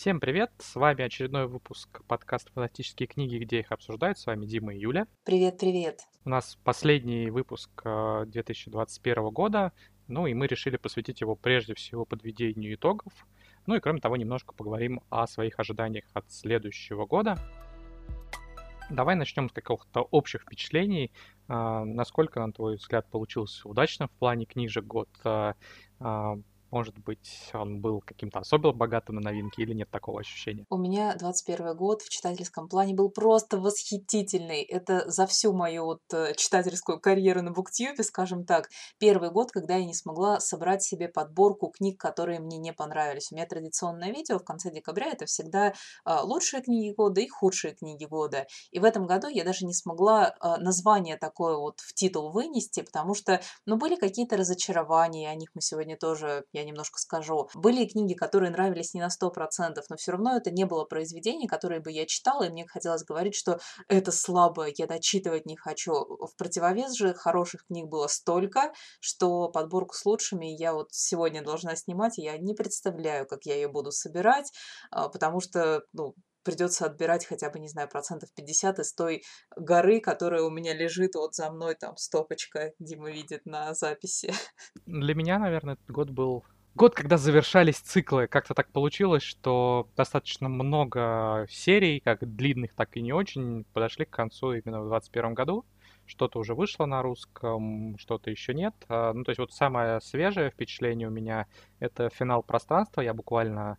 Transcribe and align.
Всем 0.00 0.18
привет! 0.18 0.50
С 0.56 0.76
вами 0.76 1.04
очередной 1.04 1.46
выпуск 1.46 2.00
подкаста 2.06 2.50
«Фантастические 2.54 3.06
книги», 3.06 3.36
где 3.36 3.60
их 3.60 3.70
обсуждают. 3.70 4.18
С 4.18 4.24
вами 4.24 4.46
Дима 4.46 4.74
и 4.74 4.78
Юля. 4.78 5.06
Привет-привет! 5.24 6.00
У 6.24 6.30
нас 6.30 6.56
последний 6.64 7.28
выпуск 7.28 7.68
2021 7.84 9.18
э, 9.18 9.30
года, 9.30 9.72
ну 10.08 10.26
и 10.26 10.32
мы 10.32 10.46
решили 10.46 10.78
посвятить 10.78 11.20
его 11.20 11.36
прежде 11.36 11.74
всего 11.74 12.06
подведению 12.06 12.76
итогов. 12.76 13.12
Ну 13.66 13.74
и 13.74 13.80
кроме 13.80 14.00
того, 14.00 14.16
немножко 14.16 14.54
поговорим 14.54 15.02
о 15.10 15.26
своих 15.26 15.60
ожиданиях 15.60 16.06
от 16.14 16.32
следующего 16.32 17.04
года. 17.04 17.36
Давай 18.88 19.16
начнем 19.16 19.50
с 19.50 19.52
каких-то 19.52 20.00
общих 20.00 20.44
впечатлений. 20.44 21.12
А, 21.46 21.84
насколько, 21.84 22.40
на 22.40 22.50
твой 22.54 22.76
взгляд, 22.76 23.06
получился 23.10 23.68
удачным 23.68 24.08
в 24.08 24.12
плане 24.12 24.46
книжек 24.46 24.82
год? 24.86 25.10
Может 26.70 26.98
быть, 26.98 27.50
он 27.52 27.80
был 27.80 28.00
каким-то 28.00 28.38
особенно 28.38 28.72
богатым 28.72 29.16
на 29.16 29.22
новинки 29.22 29.60
или 29.60 29.74
нет 29.74 29.90
такого 29.90 30.20
ощущения? 30.20 30.64
У 30.70 30.76
меня 30.76 31.14
21 31.16 31.76
год 31.76 32.02
в 32.02 32.08
читательском 32.08 32.68
плане 32.68 32.94
был 32.94 33.10
просто 33.10 33.58
восхитительный. 33.58 34.62
Это 34.62 35.08
за 35.10 35.26
всю 35.26 35.52
мою 35.52 35.84
вот 35.84 36.00
э, 36.12 36.34
читательскую 36.36 37.00
карьеру 37.00 37.42
на 37.42 37.52
Буктюбе, 37.52 38.02
скажем 38.04 38.44
так, 38.44 38.68
первый 38.98 39.30
год, 39.30 39.50
когда 39.50 39.76
я 39.76 39.84
не 39.84 39.94
смогла 39.94 40.40
собрать 40.40 40.82
себе 40.82 41.08
подборку 41.08 41.68
книг, 41.68 42.00
которые 42.00 42.40
мне 42.40 42.58
не 42.58 42.72
понравились. 42.72 43.30
У 43.30 43.34
меня 43.34 43.46
традиционное 43.46 44.12
видео 44.12 44.38
в 44.38 44.44
конце 44.44 44.70
декабря 44.70 45.10
это 45.12 45.26
всегда 45.26 45.74
а, 46.04 46.22
лучшие 46.22 46.62
книги 46.62 46.94
года 46.94 47.20
и 47.20 47.28
худшие 47.28 47.74
книги 47.74 48.04
года. 48.04 48.46
И 48.70 48.78
в 48.78 48.84
этом 48.84 49.06
году 49.06 49.28
я 49.28 49.44
даже 49.44 49.66
не 49.66 49.74
смогла 49.74 50.34
а, 50.40 50.58
название 50.58 51.16
такое 51.16 51.56
вот 51.56 51.80
в 51.80 51.94
титул 51.94 52.30
вынести, 52.30 52.82
потому 52.82 53.14
что, 53.14 53.40
ну, 53.66 53.76
были 53.76 53.96
какие-то 53.96 54.36
разочарования, 54.36 55.30
о 55.30 55.34
них 55.34 55.50
мы 55.54 55.60
сегодня 55.60 55.96
тоже, 55.96 56.44
я 56.52 56.59
немножко 56.64 56.98
скажу. 56.98 57.48
Были 57.54 57.86
книги, 57.86 58.14
которые 58.14 58.50
нравились 58.50 58.94
не 58.94 59.00
на 59.00 59.08
100%, 59.08 59.82
но 59.88 59.96
все 59.96 60.12
равно 60.12 60.36
это 60.36 60.50
не 60.50 60.64
было 60.64 60.84
произведение, 60.84 61.48
которое 61.48 61.80
бы 61.80 61.90
я 61.90 62.06
читала, 62.06 62.44
и 62.44 62.50
мне 62.50 62.66
хотелось 62.66 63.04
говорить, 63.04 63.34
что 63.34 63.58
это 63.88 64.12
слабое, 64.12 64.72
я 64.76 64.86
дочитывать 64.86 65.46
не 65.46 65.56
хочу. 65.56 65.92
В 65.92 66.36
противовес 66.36 66.94
же 66.94 67.14
хороших 67.14 67.66
книг 67.66 67.88
было 67.88 68.06
столько, 68.06 68.72
что 69.00 69.48
подборку 69.48 69.94
с 69.94 70.04
лучшими 70.04 70.46
я 70.46 70.74
вот 70.74 70.88
сегодня 70.92 71.42
должна 71.42 71.76
снимать, 71.76 72.18
и 72.18 72.22
я 72.22 72.38
не 72.38 72.54
представляю, 72.54 73.26
как 73.26 73.44
я 73.44 73.54
ее 73.54 73.68
буду 73.68 73.92
собирать, 73.92 74.52
а, 74.90 75.08
потому 75.08 75.40
что, 75.40 75.82
ну, 75.92 76.14
придется 76.42 76.86
отбирать 76.86 77.26
хотя 77.26 77.50
бы, 77.50 77.58
не 77.58 77.68
знаю, 77.68 77.88
процентов 77.88 78.30
50 78.34 78.78
из 78.78 78.92
той 78.92 79.22
горы, 79.56 80.00
которая 80.00 80.42
у 80.42 80.50
меня 80.50 80.74
лежит 80.74 81.14
вот 81.14 81.34
за 81.34 81.50
мной, 81.50 81.74
там, 81.74 81.96
стопочка, 81.96 82.72
Дима 82.78 83.10
видит 83.10 83.46
на 83.46 83.74
записи. 83.74 84.32
Для 84.86 85.14
меня, 85.14 85.38
наверное, 85.38 85.74
этот 85.74 85.90
год 85.90 86.10
был 86.10 86.44
год, 86.74 86.94
когда 86.94 87.16
завершались 87.16 87.78
циклы. 87.78 88.26
Как-то 88.26 88.54
так 88.54 88.70
получилось, 88.72 89.22
что 89.22 89.88
достаточно 89.96 90.48
много 90.48 91.46
серий, 91.50 92.00
как 92.00 92.20
длинных, 92.36 92.74
так 92.74 92.96
и 92.96 93.02
не 93.02 93.12
очень, 93.12 93.64
подошли 93.72 94.04
к 94.04 94.10
концу 94.10 94.52
именно 94.52 94.80
в 94.80 94.88
2021 94.88 95.34
году. 95.34 95.64
Что-то 96.06 96.40
уже 96.40 96.54
вышло 96.54 96.86
на 96.86 97.02
русском, 97.02 97.96
что-то 97.98 98.30
еще 98.30 98.52
нет. 98.52 98.74
А, 98.88 99.12
ну, 99.12 99.22
то 99.24 99.30
есть 99.30 99.38
вот 99.38 99.52
самое 99.52 100.00
свежее 100.00 100.50
впечатление 100.50 101.08
у 101.08 101.10
меня— 101.12 101.46
это 101.78 102.08
финал 102.10 102.42
пространства. 102.42 103.00
Я 103.00 103.14
буквально 103.14 103.78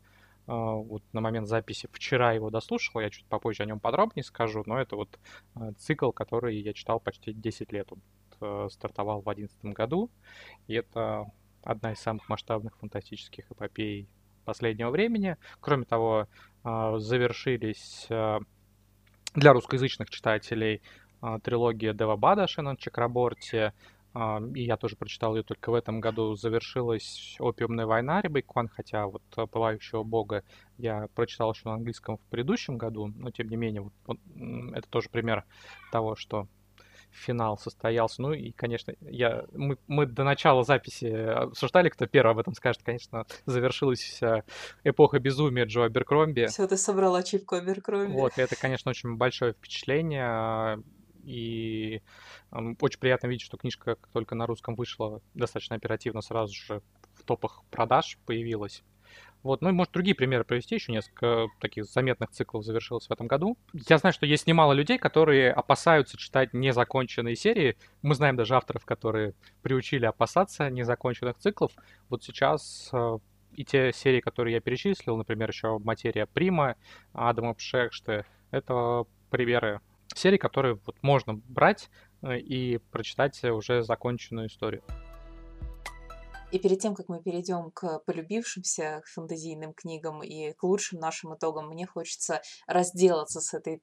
вот 0.56 1.04
на 1.14 1.22
момент 1.22 1.48
записи 1.48 1.88
вчера 1.92 2.34
его 2.34 2.50
дослушал, 2.50 3.02
я 3.02 3.10
чуть 3.10 3.26
попозже 3.26 3.64
о 3.64 3.66
нем 3.66 3.80
подробнее 3.80 4.24
скажу, 4.24 4.64
но 4.66 4.80
это 4.80 4.96
вот 4.96 5.20
а, 5.56 5.72
цикл, 5.74 6.12
который 6.12 6.58
я 6.58 6.74
читал 6.74 7.00
почти 7.00 7.34
10 7.34 7.72
лет. 7.72 7.92
Он 7.92 8.02
э, 8.42 8.70
стартовал 8.70 9.22
в 9.22 9.24
2011 9.24 9.66
году, 9.78 10.10
и 10.68 10.74
это 10.74 11.32
одна 11.64 11.94
из 11.94 12.00
самых 12.00 12.28
масштабных 12.28 12.78
фантастических 12.78 13.52
эпопей 13.52 14.08
последнего 14.46 14.90
времени. 14.90 15.38
Кроме 15.60 15.86
того, 15.86 16.28
а, 16.64 16.98
завершились 17.00 18.08
а, 18.10 18.40
для 19.34 19.54
русскоязычных 19.54 20.10
читателей 20.10 20.82
а, 21.22 21.40
трилогия 21.40 21.94
Дева 21.94 22.16
Бада 22.16 22.48
Шеннон 22.48 22.78
Чакраборти, 22.78 23.74
и 24.14 24.64
я 24.64 24.78
тоже 24.78 24.96
прочитал 24.96 25.36
ее 25.36 25.44
только 25.44 25.72
в 25.72 25.74
этом 25.74 26.02
году, 26.02 26.36
завершилась 26.36 27.36
«Опиумная 27.40 27.86
война» 27.86 28.22
Рибейкван, 28.22 28.68
хотя 28.68 29.08
вот 29.08 29.24
«Пылающего 29.52 30.04
бога» 30.04 30.44
я 30.78 31.08
прочитал 31.16 31.54
еще 31.54 31.62
на 31.66 31.76
английском 31.76 32.18
в 32.18 32.22
предыдущем 32.30 32.78
году, 32.78 33.08
но 33.08 33.32
тем 33.32 33.48
не 33.48 33.56
менее, 33.56 33.82
вот, 33.82 33.94
вот, 34.06 34.20
это 34.74 34.88
тоже 34.90 35.10
пример 35.10 35.46
того, 35.92 36.16
что 36.16 36.48
финал 37.12 37.58
состоялся. 37.58 38.22
Ну 38.22 38.34
и, 38.34 38.52
конечно, 38.52 38.94
я, 39.02 39.46
мы, 39.54 39.78
мы 39.88 40.06
до 40.06 40.24
начала 40.24 40.64
записи 40.64 41.06
обсуждали, 41.06 41.90
кто 41.90 42.08
первый 42.08 42.32
об 42.32 42.40
этом 42.40 42.54
скажет. 42.54 42.82
Конечно, 42.84 43.26
завершилась 43.46 44.00
вся 44.00 44.44
эпоха 44.84 45.20
безумия 45.20 45.66
Джо 45.66 45.84
Аберкромби. 45.84 46.48
Все, 46.48 46.68
ты 46.68 46.78
собрал 46.78 47.16
ачивку 47.16 47.56
Аберкромби. 47.56 48.14
Вот, 48.14 48.34
это, 48.38 48.56
конечно, 48.56 48.90
очень 48.90 49.16
большое 49.16 49.54
впечатление. 49.54 50.82
И 51.24 52.02
очень 52.54 53.00
приятно 53.00 53.28
видеть, 53.28 53.46
что 53.46 53.58
книжка, 53.58 53.96
как 53.96 54.08
только 54.12 54.36
на 54.36 54.48
русском 54.48 54.76
вышла, 54.76 55.22
достаточно 55.34 55.76
оперативно 55.76 56.22
сразу 56.22 56.54
же 56.54 56.82
в 57.14 57.24
топах 57.24 57.64
продаж 57.70 58.18
появилась. 58.26 58.84
Вот, 59.44 59.62
ну 59.62 59.70
и, 59.70 59.72
может, 59.72 59.92
другие 59.94 60.16
примеры 60.16 60.44
привести, 60.44 60.76
еще 60.76 60.92
несколько 60.92 61.48
таких 61.60 61.86
заметных 61.86 62.30
циклов 62.30 62.64
завершилось 62.64 63.08
в 63.08 63.12
этом 63.12 63.26
году. 63.26 63.58
Я 63.74 63.98
знаю, 63.98 64.14
что 64.14 64.28
есть 64.28 64.46
немало 64.46 64.74
людей, 64.74 65.00
которые 65.00 65.52
опасаются 65.52 66.16
читать 66.16 66.54
незаконченные 66.54 67.36
серии. 67.36 67.76
Мы 68.04 68.14
знаем 68.14 68.36
даже 68.36 68.56
авторов, 68.56 68.86
которые 68.86 69.34
приучили 69.64 70.06
опасаться 70.06 70.70
незаконченных 70.70 71.40
циклов. 71.40 71.72
Вот 72.10 72.24
сейчас 72.24 72.92
э, 72.94 73.18
и 73.54 73.66
те 73.66 73.92
серии, 73.94 74.22
которые 74.22 74.56
я 74.56 74.62
перечислил, 74.62 75.18
например, 75.18 75.50
еще 75.50 75.80
«Материя 75.80 76.28
Прима», 76.28 76.76
Адама 77.14 77.56
Пшекште, 77.56 78.26
это 78.52 79.06
примеры 79.32 79.82
серий, 80.18 80.38
которые 80.38 80.80
вот 80.86 80.96
можно 81.02 81.34
брать 81.34 81.90
э, 82.22 82.38
и 82.40 82.78
прочитать 82.78 83.44
уже 83.44 83.84
законченную 83.84 84.48
историю. 84.48 84.84
И 86.52 86.60
перед 86.60 86.80
тем, 86.80 86.94
как 86.96 87.08
мы 87.08 87.22
перейдем 87.22 87.72
к 87.72 88.00
полюбившимся 88.00 89.02
фэнтезийным 89.06 89.74
книгам 89.74 90.22
и 90.22 90.52
к 90.52 90.64
лучшим 90.64 91.00
нашим 91.00 91.34
итогам, 91.34 91.70
мне 91.70 91.86
хочется 91.86 92.42
разделаться 92.68 93.40
с 93.40 93.54
этой, 93.54 93.82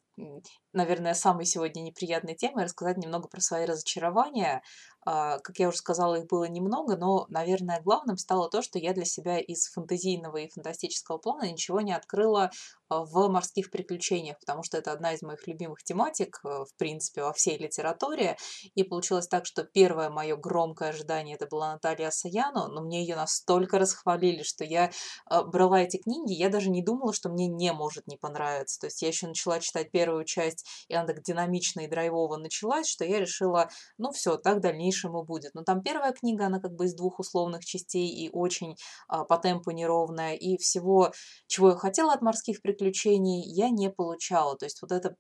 наверное, 0.73 1.15
самой 1.15 1.47
сегодня 1.47 1.81
неприятной 1.81 2.35
темой, 2.35 2.65
рассказать 2.65 2.99
немного 2.99 3.29
про 3.29 3.41
свои 3.41 3.65
разочарования, 3.65 4.63
а, 5.11 5.39
как 5.39 5.59
я 5.59 5.69
уже 5.69 5.79
сказала, 5.79 6.17
их 6.17 6.27
было 6.27 6.45
немного, 6.45 6.97
но, 6.99 7.25
наверное, 7.31 7.81
главным 7.81 8.19
стало 8.19 8.51
то, 8.51 8.61
что 8.61 8.79
я 8.79 8.93
для 8.93 9.07
себя 9.07 9.39
из 9.39 9.69
фэнтезийного 9.69 10.37
и 10.37 10.51
фантастического 10.51 11.17
плана 11.17 11.51
ничего 11.51 11.81
не 11.81 11.95
открыла 11.95 12.51
а, 12.91 13.05
в 13.05 13.29
морских 13.29 13.71
приключениях, 13.71 14.39
потому 14.39 14.63
что 14.63 14.77
это 14.77 14.93
одна 14.93 15.15
из 15.15 15.23
моих 15.23 15.47
любимых 15.47 15.83
тематик, 15.83 16.41
э, 16.45 16.49
в 16.49 16.77
принципе, 16.77 17.23
во 17.23 17.33
всей 17.33 17.57
литературе. 17.57 18.37
И 18.75 18.83
получилось 18.83 19.29
так, 19.29 19.47
что 19.47 19.65
первое 19.65 20.11
мое 20.11 20.37
громкое 20.37 20.91
ожидание 20.91 21.37
это 21.37 21.47
была 21.47 21.73
Наталья 21.73 22.11
Саяну, 22.11 22.69
но 22.69 22.83
мне 22.83 23.01
ее 23.01 23.17
настолько 23.17 23.79
расхвалили, 23.79 24.43
что 24.43 24.65
я 24.65 24.91
а, 25.27 25.43
брала 25.43 25.81
эти 25.81 25.97
книги, 25.97 26.33
я 26.33 26.51
даже 26.51 26.69
не 26.69 26.83
думала, 26.83 27.15
что 27.15 27.31
мне 27.31 27.47
не 27.47 27.73
может 27.73 28.07
не 28.09 28.19
понравиться. 28.19 28.81
То 28.81 28.89
есть 28.89 29.01
я 29.01 29.09
еще 29.09 29.27
начала 29.27 29.59
читать 29.61 29.91
первую 30.09 30.25
часть, 30.25 30.65
и 30.89 30.95
она 30.95 31.07
так 31.07 31.23
динамично 31.23 31.81
и 31.81 31.87
драйвово 31.87 32.37
началась, 32.37 32.89
что 32.89 33.05
я 33.05 33.21
решила, 33.21 33.69
ну 33.99 34.11
все, 34.11 34.37
так 34.37 34.61
дальнейшему 34.61 35.23
будет. 35.23 35.55
Но 35.55 35.65
там 35.65 35.83
первая 35.83 36.13
книга, 36.13 36.47
она 36.47 36.61
как 36.61 36.73
бы 36.73 36.87
из 36.87 36.95
двух 36.95 37.19
условных 37.19 37.65
частей 37.65 38.09
и 38.09 38.31
очень 38.33 38.77
а, 39.09 39.25
по 39.25 39.37
темпу 39.37 39.71
неровная. 39.71 40.35
И 40.35 40.57
всего, 40.57 41.13
чего 41.47 41.71
я 41.71 41.77
хотела 41.77 42.15
от 42.15 42.23
морских 42.23 42.63
приключений, 42.63 43.43
я 43.45 43.69
не 43.69 43.91
получала. 43.91 44.57
То 44.57 44.65
есть 44.65 44.81
вот 44.81 44.93
эта 44.93 45.15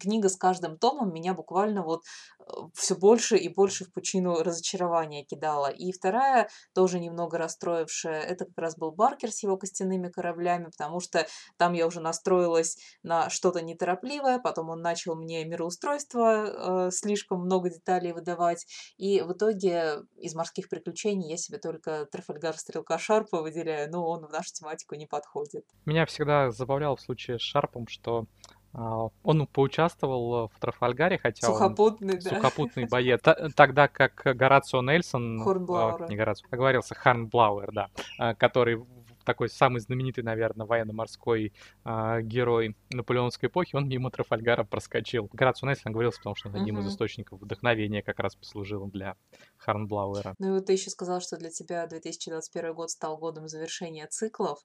книга 0.00 0.28
с 0.28 0.36
каждым 0.36 0.78
томом 0.78 1.12
меня 1.14 1.34
буквально 1.34 1.82
вот 1.84 2.02
э, 2.40 2.52
все 2.74 2.96
больше 2.96 3.36
и 3.36 3.48
больше 3.48 3.84
в 3.84 3.92
пучину 3.92 4.42
разочарования 4.42 5.24
кидала. 5.24 5.68
И 5.68 5.92
вторая, 5.92 6.48
тоже 6.74 6.98
немного 6.98 7.38
расстроившая, 7.38 8.20
это 8.20 8.46
как 8.46 8.58
раз 8.58 8.76
был 8.76 8.90
Баркер 8.90 9.30
с 9.30 9.44
его 9.44 9.56
костяными 9.56 10.08
кораблями, 10.08 10.64
потому 10.64 11.00
что 11.00 11.26
там 11.56 11.72
я 11.74 11.86
уже 11.86 12.00
настроилась 12.00 12.78
на 13.04 13.30
что-то 13.30 13.62
неторопливое, 13.62 14.23
потом 14.42 14.70
он 14.70 14.80
начал 14.80 15.14
мне 15.14 15.44
мироустройство 15.44 16.86
э, 16.86 16.90
слишком 16.90 17.40
много 17.40 17.70
деталей 17.70 18.12
выдавать, 18.12 18.66
и 18.96 19.20
в 19.22 19.32
итоге 19.32 20.02
из 20.16 20.34
морских 20.34 20.68
приключений 20.68 21.30
я 21.30 21.36
себе 21.36 21.58
только 21.58 22.06
Трафальгар 22.06 22.56
Стрелка 22.56 22.98
Шарпа 22.98 23.42
выделяю, 23.42 23.90
но 23.90 24.06
он 24.06 24.26
в 24.26 24.30
нашу 24.30 24.52
тематику 24.52 24.94
не 24.94 25.06
подходит. 25.06 25.64
Меня 25.84 26.06
всегда 26.06 26.50
забавлял 26.50 26.96
в 26.96 27.00
случае 27.00 27.38
с 27.38 27.42
Шарпом, 27.42 27.86
что 27.88 28.26
а, 28.74 29.08
он 29.22 29.46
поучаствовал 29.46 30.48
в 30.48 30.58
Трафальгаре, 30.58 31.18
хотя 31.18 31.46
сухопутный, 31.46 32.14
он 32.14 32.20
да. 32.20 32.30
сухопутный 32.30 32.86
боец, 32.86 33.20
тогда 33.54 33.86
как 33.86 34.20
Горацио 34.24 34.82
Нельсон, 34.82 35.42
Хорнблауэр. 35.42 36.10
не 36.10 36.16
Горацио, 36.16 36.48
оговорился, 36.50 36.94
Харнблауэр, 36.94 37.72
да, 37.72 37.88
а, 38.18 38.34
который 38.34 38.84
такой 39.24 39.48
самый 39.48 39.80
знаменитый, 39.80 40.24
наверное, 40.24 40.66
военно-морской 40.66 41.52
э, 41.84 42.20
герой 42.22 42.76
наполеонской 42.90 43.48
эпохи, 43.48 43.76
он 43.76 43.88
мимо 43.88 44.10
Трафальгара 44.10 44.64
проскочил. 44.64 45.28
Горацио 45.32 45.68
Нельсон 45.68 45.92
говорился, 45.92 46.18
потому 46.18 46.36
что 46.36 46.48
он 46.48 46.56
одним 46.56 46.78
из 46.80 46.88
источников 46.88 47.40
вдохновения 47.40 48.02
как 48.02 48.18
раз 48.20 48.36
послужил 48.36 48.86
для 48.86 49.16
Харнблауэра. 49.56 50.34
Ну 50.38 50.48
и 50.48 50.50
вот 50.52 50.66
ты 50.66 50.72
еще 50.72 50.90
сказал, 50.90 51.20
что 51.20 51.36
для 51.36 51.50
тебя 51.50 51.86
2021 51.86 52.74
год 52.74 52.90
стал 52.90 53.18
годом 53.18 53.48
завершения 53.48 54.06
циклов. 54.06 54.64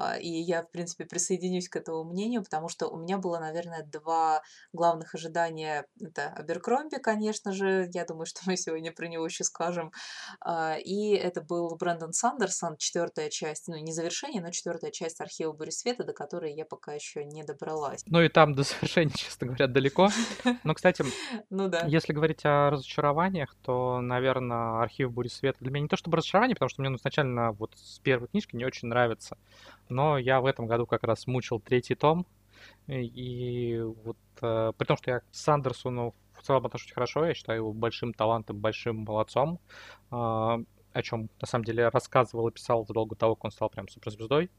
А, 0.00 0.16
и 0.16 0.28
я, 0.28 0.62
в 0.62 0.70
принципе, 0.70 1.04
присоединюсь 1.04 1.68
к 1.68 1.74
этому 1.74 2.04
мнению, 2.04 2.44
потому 2.44 2.68
что 2.68 2.86
у 2.86 2.98
меня 2.98 3.18
было, 3.18 3.40
наверное, 3.40 3.82
два 3.82 4.42
главных 4.72 5.16
ожидания. 5.16 5.86
Это 6.00 6.28
Аберкромби, 6.28 6.98
конечно 7.02 7.52
же, 7.52 7.90
я 7.92 8.04
думаю, 8.04 8.26
что 8.26 8.42
мы 8.46 8.56
сегодня 8.56 8.92
про 8.92 9.08
него 9.08 9.24
еще 9.24 9.42
скажем. 9.42 9.90
А, 10.40 10.76
и 10.76 11.14
это 11.14 11.42
был 11.42 11.74
Брэндон 11.76 12.12
Сандерсон, 12.12 12.76
четвертая 12.76 13.28
часть, 13.28 13.66
ну, 13.66 13.76
не 13.76 13.92
завершение, 13.92 14.40
но 14.40 14.52
четвертая 14.52 14.92
часть 14.92 15.20
архива 15.20 15.52
Бури 15.52 15.70
Света, 15.70 16.04
до 16.04 16.12
которой 16.12 16.54
я 16.54 16.64
пока 16.64 16.92
еще 16.92 17.24
не 17.24 17.42
добралась. 17.42 18.02
Ну 18.06 18.22
и 18.22 18.28
там 18.28 18.54
до 18.54 18.62
завершения, 18.80 19.12
честно 19.16 19.48
говоря, 19.48 19.66
далеко. 19.66 20.10
Но, 20.62 20.74
кстати, 20.74 21.04
ну, 21.50 21.68
да. 21.68 21.84
если 21.88 22.12
говорить 22.12 22.44
о 22.44 22.70
разочарованиях, 22.70 23.56
то, 23.62 24.00
наверное, 24.00 24.80
архив 24.80 25.10
Бури 25.10 25.28
Света 25.28 25.58
для 25.60 25.72
меня 25.72 25.82
не 25.82 25.88
то 25.88 25.96
чтобы 25.96 26.18
разочарование, 26.18 26.54
потому 26.54 26.68
что 26.68 26.82
мне 26.82 26.94
изначально 26.94 27.50
вот 27.50 27.72
с 27.74 27.98
первой 27.98 28.28
книжки 28.28 28.54
не 28.54 28.64
очень 28.64 28.86
нравится. 28.86 29.36
Но 29.88 30.18
я 30.18 30.40
в 30.40 30.46
этом 30.46 30.66
году 30.66 30.86
как 30.86 31.04
раз 31.04 31.26
мучил 31.26 31.60
третий 31.60 31.94
том. 31.94 32.26
И 32.86 33.80
вот 34.04 34.16
э, 34.42 34.72
при 34.76 34.86
том, 34.86 34.96
что 34.96 35.10
я 35.10 35.20
к 35.20 35.24
Сандерсону 35.30 36.14
в 36.32 36.42
целом 36.42 36.66
отношусь 36.66 36.92
хорошо, 36.92 37.24
я 37.24 37.34
считаю 37.34 37.58
его 37.58 37.72
большим 37.72 38.12
талантом, 38.12 38.58
большим 38.58 38.96
молодцом, 38.98 39.60
э, 40.10 40.14
о 40.14 41.02
чем 41.02 41.28
на 41.40 41.46
самом 41.46 41.64
деле 41.64 41.88
рассказывал 41.88 42.48
и 42.48 42.52
писал 42.52 42.86
задолго 42.86 43.14
того, 43.14 43.34
как 43.34 43.46
он 43.46 43.50
стал 43.50 43.70
прям 43.70 43.88
суперзвездой. 43.88 44.50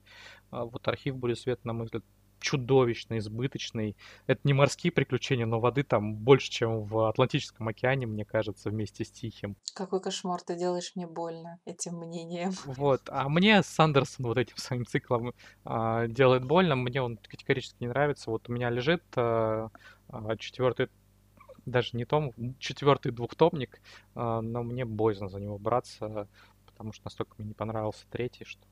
Э, 0.52 0.64
вот 0.64 0.88
архив 0.88 1.18
Бури 1.18 1.34
Света, 1.34 1.62
на 1.66 1.74
мой 1.74 1.86
взгляд, 1.86 2.04
чудовищно 2.39 3.18
избыточный. 3.18 3.95
Это 4.27 4.41
не 4.44 4.53
морские 4.53 4.91
приключения, 4.91 5.45
но 5.45 5.59
воды 5.59 5.83
там 5.83 6.15
больше, 6.15 6.50
чем 6.50 6.83
в 6.83 7.09
Атлантическом 7.09 7.68
океане, 7.68 8.07
мне 8.07 8.25
кажется, 8.25 8.69
вместе 8.69 9.06
с 9.06 9.12
Тихим. 9.12 9.56
Какой 9.74 10.01
кошмар, 10.01 10.41
ты 10.41 10.56
делаешь 10.56 10.94
мне 10.95 11.07
больно 11.07 11.59
этим 11.65 11.95
мнением. 11.97 12.53
Вот, 12.80 13.01
а 13.09 13.27
мне 13.30 13.62
Сандерсон 13.62 14.27
вот 14.27 14.38
этим 14.38 14.57
своим 14.57 14.86
циклом 14.86 15.33
а, 15.65 16.07
делает 16.07 16.45
больно, 16.45 16.75
мне 16.75 17.01
он 17.01 17.18
категорически 17.18 17.77
не 17.80 17.88
нравится. 17.88 18.31
Вот 18.31 18.47
у 18.50 18.53
меня 18.53 18.69
лежит 18.69 19.03
а, 19.15 19.69
а 20.07 20.38
четвертый 20.38 20.89
даже 21.65 21.89
не 21.94 22.06
том, 22.06 22.33
четвертый 22.57 23.12
двухтомник, 23.12 23.80
но 24.15 24.63
мне 24.63 24.85
боязно 24.85 25.30
за 25.30 25.39
него 25.39 25.59
браться, 25.59 26.27
потому 26.65 26.94
что 26.94 27.06
настолько 27.06 27.35
мне 27.38 27.50
не 27.50 27.53
понравился 27.53 28.06
третий, 28.09 28.45
что 28.45 28.65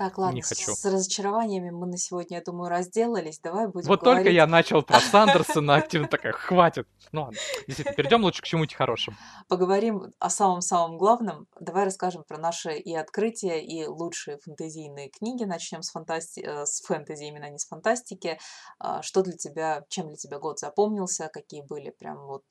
так, 0.00 0.16
ладно, 0.16 0.34
Не 0.34 0.40
хочу. 0.40 0.74
с 0.74 0.84
разочарованиями 0.86 1.68
мы 1.68 1.86
на 1.86 1.98
сегодня, 1.98 2.38
я 2.38 2.42
думаю, 2.42 2.70
разделались. 2.70 3.38
Давай 3.38 3.66
будем 3.66 3.86
Вот 3.86 4.00
говорить... 4.00 4.24
только 4.24 4.34
я 4.34 4.46
начал 4.46 4.82
про 4.82 4.98
Сандерсона 5.00 5.74
активно 5.74 6.08
такая, 6.08 6.32
хватит. 6.32 6.88
Ну 7.12 7.24
ладно, 7.24 7.38
действительно, 7.66 7.94
перейдем 7.94 8.22
лучше 8.22 8.40
к 8.40 8.46
чему-нибудь 8.46 8.74
хорошему. 8.74 9.18
Поговорим 9.48 10.12
о 10.18 10.30
самом-самом 10.30 10.96
главном. 10.96 11.46
Давай 11.60 11.84
расскажем 11.84 12.24
про 12.24 12.38
наши 12.38 12.78
и 12.78 12.94
открытия, 12.94 13.60
и 13.62 13.86
лучшие 13.86 14.38
фэнтезийные 14.38 15.10
книги. 15.10 15.44
Начнем 15.44 15.82
с, 15.82 15.90
фантасти... 15.90 16.40
Э, 16.40 16.64
с 16.64 16.80
фэнтези, 16.80 17.24
именно 17.24 17.50
не 17.50 17.58
с 17.58 17.66
фантастики. 17.66 18.38
А, 18.78 19.02
что 19.02 19.22
для 19.22 19.34
тебя, 19.34 19.84
чем 19.90 20.08
для 20.08 20.16
тебя 20.16 20.38
год 20.38 20.58
запомнился? 20.58 21.28
Какие 21.30 21.60
были 21.60 21.90
прям 21.90 22.26
вот 22.26 22.44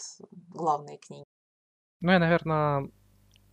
главные 0.50 1.00
книги? 1.00 1.26
Ну, 2.02 2.12
я, 2.12 2.20
наверное, 2.20 2.92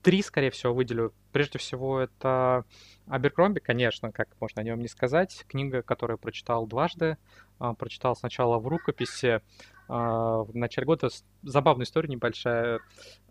три, 0.06 0.22
скорее 0.22 0.52
всего, 0.52 0.72
выделю. 0.72 1.12
Прежде 1.32 1.58
всего, 1.58 1.98
это 1.98 2.64
Аберкромби, 3.08 3.58
конечно, 3.58 4.12
как 4.12 4.28
можно 4.40 4.62
о 4.62 4.64
нем 4.64 4.78
не 4.78 4.86
сказать. 4.86 5.44
Книга, 5.48 5.82
которую 5.82 6.16
прочитал 6.16 6.64
дважды. 6.68 7.16
А, 7.58 7.74
прочитал 7.74 8.14
сначала 8.14 8.60
в 8.60 8.68
рукописи 8.68 9.40
а, 9.88 10.44
в 10.44 10.54
начале 10.54 10.86
года. 10.86 11.08
Забавная 11.42 11.86
история 11.86 12.08
небольшая, 12.08 12.78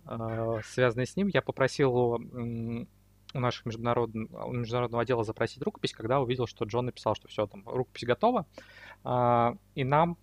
а, 0.03 0.59
связанная 0.65 1.05
с 1.05 1.15
ним. 1.15 1.29
Я 1.29 1.41
попросил 1.41 1.95
у 1.95 2.87
наших 3.33 3.65
международного, 3.65 4.51
международного 4.51 5.03
отдела 5.03 5.23
запросить 5.23 5.63
рукопись, 5.63 5.93
когда 5.93 6.19
увидел, 6.19 6.45
что 6.45 6.65
Джон 6.65 6.87
написал, 6.87 7.15
что 7.15 7.29
все, 7.29 7.47
там, 7.47 7.63
рукопись 7.65 8.03
готова. 8.03 8.47
И 9.75 9.83
нам 9.85 10.17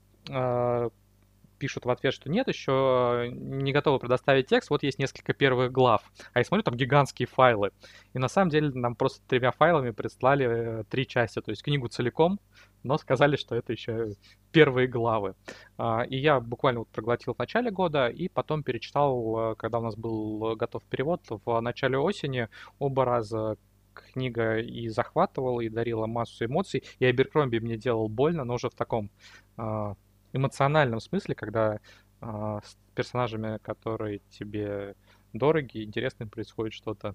пишут 1.62 1.84
в 1.84 1.90
ответ, 1.90 2.12
что 2.12 2.28
нет, 2.28 2.48
еще 2.48 3.30
не 3.30 3.72
готовы 3.72 4.00
предоставить 4.00 4.48
текст, 4.48 4.68
вот 4.68 4.82
есть 4.82 4.98
несколько 4.98 5.32
первых 5.32 5.70
глав. 5.70 6.02
А 6.32 6.40
я 6.40 6.44
смотрю, 6.44 6.64
там 6.64 6.74
гигантские 6.74 7.28
файлы. 7.28 7.70
И 8.14 8.18
на 8.18 8.26
самом 8.26 8.50
деле 8.50 8.72
нам 8.74 8.96
просто 8.96 9.20
тремя 9.28 9.52
файлами 9.52 9.92
прислали 9.92 10.80
э, 10.80 10.84
три 10.90 11.06
части, 11.06 11.40
то 11.40 11.52
есть 11.52 11.62
книгу 11.62 11.86
целиком, 11.86 12.40
но 12.82 12.98
сказали, 12.98 13.36
что 13.36 13.54
это 13.54 13.70
еще 13.70 14.16
первые 14.50 14.88
главы. 14.88 15.36
А, 15.78 16.02
и 16.02 16.16
я 16.16 16.40
буквально 16.40 16.80
вот 16.80 16.88
проглотил 16.88 17.34
в 17.34 17.38
начале 17.38 17.70
года 17.70 18.08
и 18.08 18.28
потом 18.28 18.64
перечитал, 18.64 19.52
э, 19.52 19.54
когда 19.54 19.78
у 19.78 19.82
нас 19.82 19.94
был 19.94 20.56
готов 20.56 20.82
перевод, 20.90 21.20
в 21.28 21.60
начале 21.60 21.96
осени 21.96 22.48
оба 22.80 23.04
раза 23.04 23.56
книга 23.94 24.58
и 24.58 24.88
захватывала, 24.88 25.60
и 25.60 25.68
дарила 25.68 26.06
массу 26.06 26.44
эмоций. 26.44 26.82
И 26.98 27.04
Аберкромби 27.04 27.60
мне 27.60 27.76
делал 27.76 28.08
больно, 28.08 28.42
но 28.42 28.54
уже 28.54 28.68
в 28.68 28.74
таком 28.74 29.10
а, 29.56 29.94
эмоциональном 30.32 31.00
смысле, 31.00 31.34
когда 31.34 31.80
э, 32.20 32.60
с 32.64 32.76
персонажами, 32.94 33.58
которые 33.58 34.20
тебе 34.30 34.94
дороги, 35.32 35.82
интересно, 35.82 36.26
происходит 36.26 36.74
что-то 36.74 37.14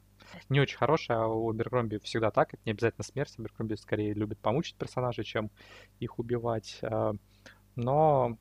не 0.49 0.59
очень 0.59 0.77
хорошее, 0.77 1.19
а 1.19 1.27
у 1.27 1.51
Беркромби 1.51 1.97
всегда 1.97 2.31
так, 2.31 2.53
это 2.53 2.61
не 2.65 2.71
обязательно 2.71 3.03
смерть, 3.03 3.33
Беркромби 3.37 3.75
скорее 3.75 4.13
любит 4.13 4.39
помучить 4.39 4.75
персонажей, 4.75 5.23
чем 5.23 5.51
их 5.99 6.19
убивать. 6.19 6.79
А, 6.81 7.13
но, 7.75 8.37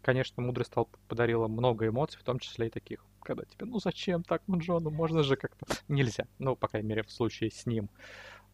конечно, 0.00 0.42
мудрость 0.42 0.70
стал 0.70 0.88
подарила 1.08 1.46
много 1.48 1.86
эмоций, 1.86 2.18
в 2.18 2.24
том 2.24 2.38
числе 2.38 2.68
и 2.68 2.70
таких, 2.70 3.04
когда 3.22 3.44
тебе, 3.44 3.66
ну 3.66 3.78
зачем 3.78 4.22
так, 4.22 4.42
ну 4.46 4.58
Джону, 4.58 4.90
можно 4.90 5.22
же 5.22 5.36
как-то... 5.36 5.66
Нельзя, 5.88 6.26
ну, 6.38 6.56
по 6.56 6.68
крайней 6.68 6.88
мере, 6.88 7.02
в 7.02 7.10
случае 7.10 7.50
с 7.50 7.66
ним. 7.66 7.90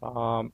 А, 0.00 0.44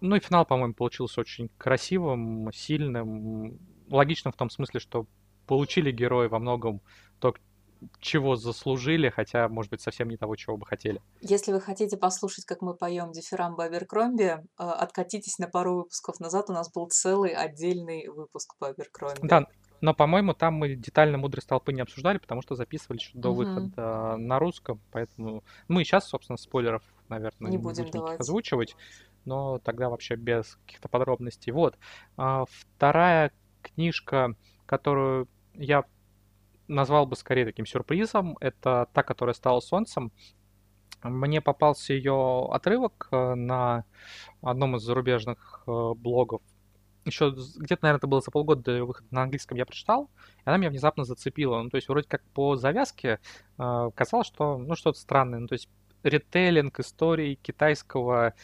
ну 0.00 0.16
и 0.16 0.20
финал, 0.20 0.44
по-моему, 0.44 0.74
получился 0.74 1.20
очень 1.20 1.50
красивым, 1.58 2.50
сильным, 2.52 3.58
логичным 3.90 4.32
в 4.32 4.36
том 4.36 4.50
смысле, 4.50 4.80
что 4.80 5.06
получили 5.46 5.90
герои 5.90 6.28
во 6.28 6.38
многом 6.38 6.80
то, 7.20 7.34
чего 8.00 8.36
заслужили, 8.36 9.08
хотя, 9.08 9.48
может 9.48 9.70
быть, 9.70 9.80
совсем 9.80 10.08
не 10.08 10.16
того, 10.16 10.36
чего 10.36 10.56
бы 10.56 10.66
хотели. 10.66 11.00
Если 11.20 11.52
вы 11.52 11.60
хотите 11.60 11.96
послушать, 11.96 12.44
как 12.44 12.60
мы 12.60 12.74
поем 12.74 13.12
Дифирамбо 13.12 13.64
Аберкромби, 13.64 14.24
э, 14.24 14.38
откатитесь 14.58 15.38
на 15.38 15.46
пару 15.46 15.76
выпусков 15.76 16.20
назад, 16.20 16.50
у 16.50 16.52
нас 16.52 16.70
был 16.72 16.88
целый 16.88 17.32
отдельный 17.32 18.08
выпуск 18.08 18.56
по 18.58 18.68
Аберкромби. 18.68 19.20
Да, 19.22 19.46
но, 19.80 19.94
по-моему, 19.94 20.34
там 20.34 20.54
мы 20.54 20.74
детально 20.74 21.18
«Мудрость 21.18 21.48
толпы» 21.48 21.72
не 21.72 21.80
обсуждали, 21.80 22.18
потому 22.18 22.42
что 22.42 22.56
записывали 22.56 22.98
еще 22.98 23.10
до 23.14 23.30
угу. 23.30 23.38
выхода 23.38 24.16
на 24.16 24.38
русском, 24.38 24.80
поэтому 24.90 25.44
мы 25.68 25.84
сейчас, 25.84 26.08
собственно, 26.08 26.36
спойлеров, 26.36 26.82
наверное, 27.08 27.50
не, 27.50 27.56
не 27.56 27.62
будем, 27.62 27.84
будем 27.84 28.04
озвучивать, 28.04 28.76
но 29.24 29.58
тогда 29.58 29.88
вообще 29.88 30.16
без 30.16 30.58
каких-то 30.66 30.88
подробностей. 30.88 31.52
Вот. 31.52 31.76
А, 32.16 32.44
вторая 32.48 33.32
книжка, 33.74 34.34
которую 34.66 35.28
я 35.54 35.84
назвал 36.68 37.06
бы 37.06 37.16
скорее 37.16 37.46
таким 37.46 37.66
сюрпризом, 37.66 38.36
это 38.40 38.88
та, 38.92 39.02
которая 39.02 39.34
стала 39.34 39.60
солнцем. 39.60 40.12
Мне 41.02 41.40
попался 41.40 41.94
ее 41.94 42.48
отрывок 42.50 43.08
э, 43.10 43.34
на 43.34 43.84
одном 44.42 44.76
из 44.76 44.82
зарубежных 44.82 45.62
э, 45.66 45.92
блогов. 45.94 46.42
Еще 47.04 47.30
где-то, 47.30 47.82
наверное, 47.82 47.98
это 47.98 48.06
было 48.06 48.20
за 48.20 48.30
полгода 48.30 48.62
до 48.62 48.84
выхода 48.84 49.06
на 49.10 49.22
английском 49.22 49.56
я 49.56 49.64
прочитал, 49.64 50.10
и 50.38 50.42
она 50.44 50.58
меня 50.58 50.70
внезапно 50.70 51.04
зацепила. 51.04 51.62
Ну, 51.62 51.70
то 51.70 51.76
есть, 51.76 51.88
вроде 51.88 52.08
как 52.08 52.22
по 52.34 52.56
завязке 52.56 53.20
э, 53.58 53.90
казалось, 53.94 54.26
что, 54.26 54.58
ну, 54.58 54.74
что-то 54.74 54.98
странное. 54.98 55.38
Ну, 55.38 55.46
то 55.46 55.54
есть, 55.54 55.68
ретейлинг 56.02 56.80
истории 56.80 57.36
китайского 57.36 58.34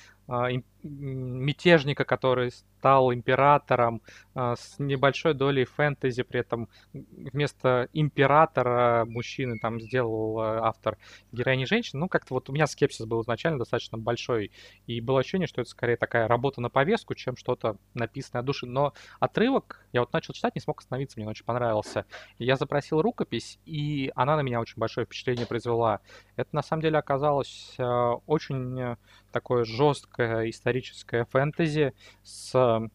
мятежника, 0.84 2.04
который 2.04 2.50
стал 2.50 3.12
императором 3.14 4.02
э, 4.34 4.54
с 4.58 4.78
небольшой 4.78 5.32
долей 5.32 5.64
фэнтези, 5.64 6.22
при 6.22 6.40
этом 6.40 6.68
вместо 6.92 7.88
императора 7.94 9.06
мужчины 9.06 9.58
там 9.58 9.80
сделал 9.80 10.38
э, 10.40 10.58
автор 10.60 10.98
героини 11.32 11.64
женщины. 11.64 12.00
Ну, 12.00 12.08
как-то 12.08 12.34
вот 12.34 12.50
у 12.50 12.52
меня 12.52 12.66
скепсис 12.66 13.06
был 13.06 13.22
изначально 13.22 13.58
достаточно 13.58 13.96
большой, 13.96 14.52
и 14.86 15.00
было 15.00 15.20
ощущение, 15.20 15.46
что 15.46 15.62
это 15.62 15.70
скорее 15.70 15.96
такая 15.96 16.28
работа 16.28 16.60
на 16.60 16.68
повестку, 16.68 17.14
чем 17.14 17.38
что-то 17.38 17.78
написанное 17.94 18.40
от 18.40 18.46
души. 18.46 18.66
Но 18.66 18.92
отрывок 19.18 19.86
я 19.92 20.00
вот 20.00 20.12
начал 20.12 20.34
читать, 20.34 20.54
не 20.54 20.60
смог 20.60 20.80
остановиться, 20.80 21.18
мне 21.18 21.26
он 21.26 21.30
очень 21.30 21.46
понравился. 21.46 22.04
Я 22.38 22.56
запросил 22.56 23.00
рукопись, 23.00 23.58
и 23.64 24.12
она 24.14 24.36
на 24.36 24.42
меня 24.42 24.60
очень 24.60 24.76
большое 24.76 25.06
впечатление 25.06 25.46
произвела. 25.46 26.00
Это 26.36 26.50
на 26.52 26.62
самом 26.62 26.82
деле 26.82 26.98
оказалось 26.98 27.76
очень 27.78 28.96
такое 29.34 29.64
жесткое 29.64 30.48
историческое 30.48 31.26
фэнтези 31.26 31.92
с 32.22 32.88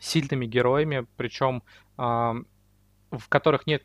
сильными 0.00 0.46
героями, 0.46 1.06
причем 1.16 1.62
в 1.96 3.28
которых 3.28 3.66
нет 3.66 3.84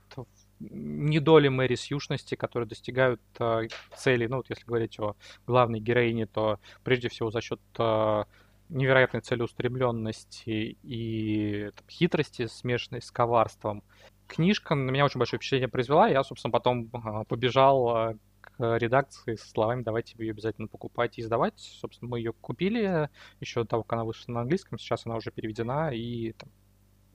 ни 0.60 1.20
доли 1.20 1.50
Мэри 1.50 1.75
Сьюшности, 1.75 2.36
которые 2.36 2.67
достигают 2.67 3.22
э, 3.39 3.67
целей. 3.98 4.27
Ну, 4.27 4.38
вот 4.38 4.50
если 4.50 4.63
говорить 4.65 4.98
о 5.00 5.15
главной 5.46 5.79
героине, 5.79 6.27
то 6.27 6.60
прежде 6.84 7.10
всего 7.10 7.29
за 7.29 7.41
счет 7.41 7.60
э, 7.77 8.24
невероятной 8.70 9.22
целеустремленности 9.22 10.77
и 10.82 11.72
там, 11.75 11.88
хитрости, 11.89 12.48
смешанной 12.48 13.01
с 13.01 13.12
коварством. 13.12 13.84
Книжка 14.27 14.75
на 14.75 14.89
меня 14.91 15.05
очень 15.05 15.20
большое 15.20 15.39
впечатление 15.39 15.67
произвела. 15.67 16.08
Я, 16.08 16.24
собственно, 16.24 16.51
потом 16.51 16.89
побежал 17.27 18.15
редакции 18.57 19.35
со 19.35 19.50
словами 19.50 19.83
«давайте 19.83 20.15
ее 20.17 20.31
обязательно 20.31 20.67
покупать 20.67 21.17
и 21.17 21.21
издавать». 21.21 21.59
Собственно, 21.59 22.09
мы 22.09 22.19
ее 22.19 22.33
купили 22.33 23.09
еще 23.39 23.62
до 23.63 23.67
того, 23.67 23.83
как 23.83 23.93
она 23.93 24.03
вышла 24.03 24.31
на 24.31 24.41
английском, 24.41 24.77
сейчас 24.77 25.05
она 25.05 25.15
уже 25.15 25.31
переведена, 25.31 25.91
и 25.93 26.33
там, 26.33 26.50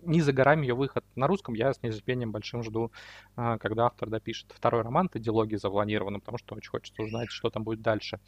не 0.02 0.20
за 0.20 0.32
горами 0.32 0.66
ее 0.66 0.74
выход 0.74 1.04
на 1.14 1.26
русском. 1.26 1.54
Я 1.54 1.72
с 1.72 1.82
нетерпением 1.82 2.32
большим 2.32 2.62
жду, 2.62 2.90
а, 3.36 3.58
когда 3.58 3.86
автор 3.86 4.08
допишет 4.08 4.52
второй 4.52 4.82
роман 4.82 5.10
«Дилогии 5.14 5.56
запланированным», 5.56 6.20
потому 6.20 6.38
что 6.38 6.54
очень 6.54 6.70
хочется 6.70 7.02
узнать, 7.02 7.30
что 7.30 7.50
там 7.50 7.64
будет 7.64 7.82
дальше. 7.82 8.20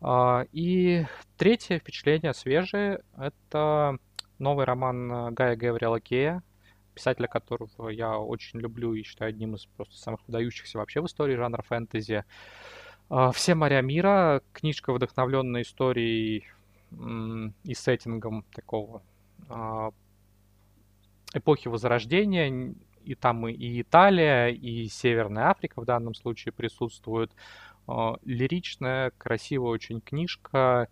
А, 0.00 0.46
и 0.52 1.06
третье 1.36 1.78
впечатление 1.78 2.34
свежее— 2.34 3.02
это 3.16 3.98
новый 4.38 4.64
роман 4.64 5.12
э, 5.12 5.30
Гая 5.30 5.56
Гавриэла 5.56 6.00
Кея, 6.00 6.42
писателя, 6.94 7.26
которого 7.28 7.88
я 7.88 8.18
очень 8.18 8.60
люблю 8.60 8.94
и 8.94 9.02
считаю 9.02 9.30
одним 9.30 9.54
из 9.54 9.66
просто 9.66 9.96
самых 9.96 10.20
выдающихся 10.26 10.78
вообще 10.78 11.00
в 11.00 11.06
истории 11.06 11.36
жанра 11.36 11.62
фэнтези. 11.62 12.24
А, 13.10 13.32
«Все 13.32 13.54
моря 13.54 13.80
мира»— 13.82 14.42
книжка, 14.52 14.92
вдохновленная 14.92 15.62
историей 15.62 16.46
и 17.64 17.74
сеттингом 17.74 18.44
такого 18.54 19.02
а, 19.48 19.90
эпохи 21.34 21.68
Возрождения, 21.68 22.74
и 23.04 23.14
там 23.14 23.46
и 23.48 23.80
Италия, 23.80 24.48
и 24.48 24.86
Северная 24.86 25.50
Африка 25.50 25.80
в 25.80 25.84
данном 25.84 26.14
случае 26.14 26.52
присутствуют. 26.52 27.32
А, 27.86 28.16
лиричная, 28.24 29.10
красивая 29.18 29.72
очень 29.72 30.00
книжка, 30.00 30.88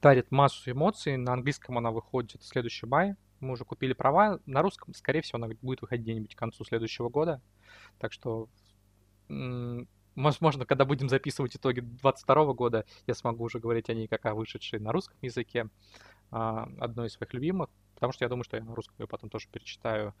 дарит 0.00 0.30
массу 0.30 0.70
эмоций. 0.70 1.16
На 1.16 1.32
английском 1.32 1.78
она 1.78 1.90
выходит 1.90 2.40
в 2.40 2.46
следующий 2.46 2.86
май. 2.86 3.16
Мы 3.40 3.52
уже 3.52 3.64
купили 3.64 3.92
права. 3.92 4.40
На 4.46 4.62
русском, 4.62 4.94
скорее 4.94 5.20
всего, 5.22 5.36
она 5.36 5.48
будет 5.62 5.82
выходить 5.82 6.04
где-нибудь 6.04 6.34
к 6.34 6.38
концу 6.38 6.64
следующего 6.64 7.08
года. 7.08 7.40
Так 7.98 8.12
что, 8.12 8.48
возможно, 9.28 10.64
когда 10.66 10.84
будем 10.84 11.08
записывать 11.08 11.56
итоги 11.56 11.80
2022 11.80 12.52
года, 12.54 12.84
я 13.06 13.14
смогу 13.14 13.44
уже 13.44 13.58
говорить 13.58 13.90
о 13.90 13.94
ней 13.94 14.08
как 14.08 14.26
о 14.26 14.34
вышедшей 14.34 14.80
на 14.80 14.92
русском 14.92 15.18
языке. 15.22 15.68
А, 16.30 16.68
одной 16.80 17.06
из 17.06 17.12
своих 17.12 17.32
любимых, 17.34 17.70
потому 17.94 18.12
что 18.12 18.24
я 18.24 18.28
думаю, 18.28 18.44
что 18.44 18.56
я 18.56 18.64
на 18.64 18.74
русском 18.74 18.96
ее 18.98 19.06
потом 19.06 19.30
тоже 19.30 19.48
перечитаю. 19.50 20.14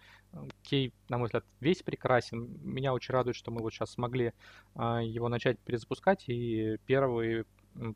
Кей, 0.62 0.94
на 1.08 1.18
мой 1.18 1.26
взгляд, 1.26 1.44
весь 1.60 1.82
прекрасен. 1.82 2.58
Меня 2.62 2.94
очень 2.94 3.12
радует, 3.12 3.36
что 3.36 3.50
мы 3.50 3.60
вот 3.60 3.72
сейчас 3.72 3.90
смогли 3.92 4.32
а, 4.74 5.02
его 5.02 5.28
начать 5.28 5.58
перезапускать, 5.58 6.28
и 6.28 6.78
первые 6.86 7.44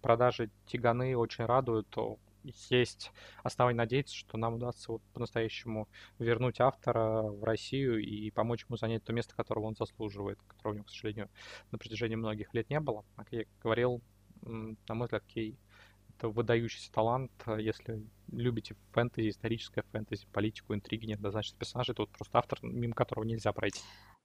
продажи 0.03 0.50
Тиганы 0.67 1.17
очень 1.17 1.45
радуют. 1.45 1.97
Есть 2.42 3.12
основания 3.42 3.76
надеяться, 3.76 4.14
что 4.14 4.38
нам 4.38 4.54
удастся 4.54 4.92
вот 4.92 5.02
по-настоящему 5.12 5.88
вернуть 6.18 6.61
автора 6.61 7.23
в 7.23 7.44
Россию 7.44 7.99
и 7.99 8.30
помочь 8.30 8.64
ему 8.68 8.76
занять 8.76 9.04
то 9.04 9.12
место, 9.12 9.35
которого 9.35 9.66
он 9.66 9.76
заслуживает, 9.76 10.38
которого 10.49 10.73
у 10.73 10.75
него, 10.76 10.85
к 10.85 10.90
сожалению, 10.90 11.28
на 11.70 11.78
протяжении 11.78 12.16
многих 12.16 12.54
лет 12.54 12.70
не 12.70 12.80
было. 12.80 13.04
Как 13.16 13.30
я 13.30 13.44
говорил, 13.62 14.00
на 14.42 14.94
мой 14.94 15.06
взгляд, 15.06 15.25
Кей— 15.26 15.59
это 16.16 16.28
выдающийся 16.28 16.90
талант. 16.92 17.32
Если 17.59 18.06
любите 18.30 18.75
фэнтези, 18.92 19.28
историческое 19.28 19.82
фэнтези, 19.92 20.26
политику, 20.32 20.75
интриги, 20.75 21.06
неоднозначных 21.06 21.59
персонажей, 21.59 21.94
то 21.94 22.02
вот 22.02 22.11
просто 22.11 22.38
автор, 22.38 22.59
мимо 22.62 22.94
которого 22.94 23.25
нельзя 23.25 23.52
пройти. 23.52 23.80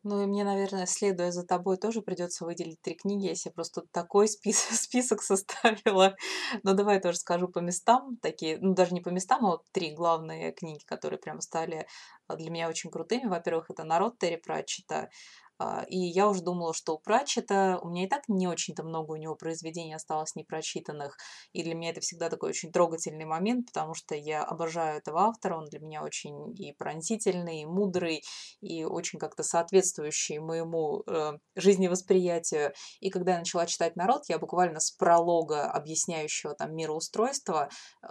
Ну 0.08 0.22
и 0.22 0.28
мне, 0.28 0.44
наверное, 0.44 0.86
следуя 0.86 1.32
за 1.32 1.44
тобой, 1.44 1.78
тоже 1.78 2.04
придется 2.04 2.46
выделить 2.46 2.80
три 2.80 2.94
книги. 2.94 3.26
Я 3.26 3.34
себе 3.34 3.56
просто 3.56 3.82
такой 3.92 4.28
спис 4.30 4.60
список 4.60 5.24
составила. 5.24 6.16
Но 6.62 6.74
давай 6.76 7.02
тоже 7.02 7.18
скажу 7.18 7.48
по 7.48 7.58
местам. 7.58 8.16
Такие, 8.22 8.60
ну 8.62 8.76
даже 8.76 8.94
не 8.94 9.02
по 9.02 9.10
местам, 9.10 9.44
а 9.44 9.50
вот 9.50 9.64
три 9.72 9.96
главные 9.96 10.52
книги, 10.52 10.84
которые 10.86 11.18
прямо 11.18 11.42
стали 11.42 11.88
а, 12.28 12.36
для 12.36 12.52
меня 12.52 12.70
очень 12.70 12.92
крутыми. 12.92 13.28
Во-первых, 13.28 13.72
это 13.72 13.84
«Народ» 13.84 14.20
Терри 14.20 14.36
Пратчета. 14.36 15.10
А, 15.58 15.86
и 15.88 15.98
я 15.98 16.28
уже 16.28 16.42
думала, 16.42 16.74
что 16.74 16.96
у 16.96 17.00
Пратчета, 17.00 17.80
у 17.82 17.90
меня 17.90 18.06
и 18.06 18.08
так 18.08 18.24
не 18.28 18.48
очень-то 18.48 18.84
много 18.84 19.12
у 19.14 19.16
него 19.16 19.36
произведений 19.36 19.94
осталось 19.94 20.36
непрочитанных, 20.36 21.18
и 21.54 21.64
для 21.64 21.76
меня 21.76 21.92
это 21.92 22.02
всегда 22.02 22.30
такой 22.30 22.50
очень 22.50 22.72
трогательный 22.72 23.26
момент, 23.26 23.68
потому 23.68 23.94
что 23.94 24.16
я 24.16 24.44
обожаю 24.44 24.98
этого 24.98 25.22
автора, 25.22 25.58
он 25.58 25.66
для 25.66 25.80
меня 25.80 26.04
очень 26.04 26.54
и 26.60 26.74
пронзительный, 26.74 27.62
и 27.62 27.66
мудрый, 27.66 28.24
и 28.62 28.84
очень 28.84 29.18
как-то 29.18 29.44
соответствующий 29.44 30.40
моему 30.40 31.04
э, 31.08 31.34
жизневосприятию. 31.56 32.74
И 33.00 33.10
когда 33.10 33.34
я 33.34 33.40
начала 33.40 33.66
читать 33.66 33.96
«Народ», 33.96 34.24
я 34.28 34.40
буквально 34.40 34.80
с 34.80 34.92
пролога, 34.92 35.72
объясняющего 35.72 36.54
там 36.54 36.76
мироустройство, 36.76 37.70
э, 38.04 38.08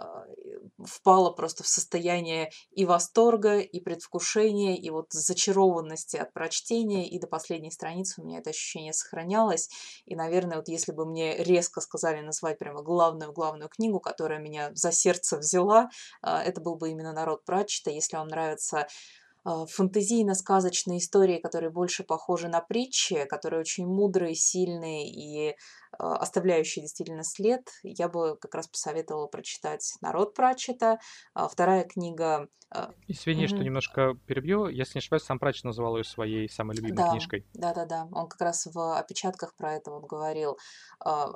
впала 0.83 1.31
просто 1.31 1.63
в 1.63 1.67
состояние 1.67 2.49
и 2.71 2.85
восторга, 2.85 3.59
и 3.59 3.79
предвкушения, 3.79 4.75
и 4.75 4.89
вот 4.89 5.11
зачарованности 5.11 6.17
от 6.17 6.33
прочтения, 6.33 7.07
и 7.07 7.19
до 7.19 7.27
последней 7.35 7.69
страницы 7.69 8.21
у 8.21 8.25
меня 8.25 8.39
это 8.39 8.51
ощущение 8.51 8.93
сохранялось. 8.93 9.69
И, 10.05 10.15
наверное, 10.15 10.55
вот 10.55 10.69
если 10.69 10.93
бы 10.93 11.05
мне 11.05 11.35
резко 11.43 11.81
сказали 11.81 12.21
назвать 12.21 12.57
прямо 12.57 12.81
главную-главную 12.81 13.67
книгу, 13.67 13.99
которая 13.99 14.39
меня 14.39 14.71
за 14.73 14.93
сердце 14.93 15.37
взяла, 15.37 15.89
а, 16.21 16.41
это 16.41 16.61
был 16.61 16.77
бы 16.77 16.91
именно 16.91 17.11
«Народ 17.11 17.43
Пратчета». 17.43 17.91
Если 17.91 18.15
вам 18.15 18.29
нравится 18.29 18.87
а, 19.43 19.65
фантазийно-сказочные 19.65 20.99
истории, 20.99 21.39
которые 21.39 21.71
больше 21.71 22.05
похожи 22.05 22.47
на 22.47 22.61
притчи, 22.61 23.25
которые 23.25 23.59
очень 23.59 23.85
мудрые, 23.85 24.33
сильные 24.35 25.09
и 25.09 25.57
а, 25.97 26.17
оставляющий 26.17 26.81
действительно 26.81 27.23
след, 27.23 27.69
я 27.83 28.09
бы 28.09 28.37
как 28.37 28.55
раз 28.55 28.67
посоветовала 28.67 29.27
прочитать 29.27 29.95
«Народ 30.01 30.33
Пратчета». 30.33 30.99
А, 31.33 31.47
вторая 31.47 31.83
книга... 31.83 32.47
А, 32.71 32.91
Извини, 33.07 33.45
угу. 33.45 33.55
что 33.55 33.63
немножко 33.63 34.15
перебью. 34.25 34.67
Если 34.67 34.97
не 34.97 34.99
ошибаюсь, 34.99 35.23
сам 35.23 35.39
Пратчет 35.39 35.65
называл 35.65 35.97
ее 35.97 36.03
своей 36.03 36.49
самой 36.49 36.75
любимой 36.75 36.97
да, 36.97 37.11
книжкой. 37.11 37.45
Да-да-да. 37.53 38.07
Он 38.11 38.27
как 38.27 38.41
раз 38.41 38.65
в 38.65 38.97
опечатках 38.97 39.55
про 39.55 39.75
это 39.75 39.91
вот 39.91 40.05
говорил. 40.05 40.57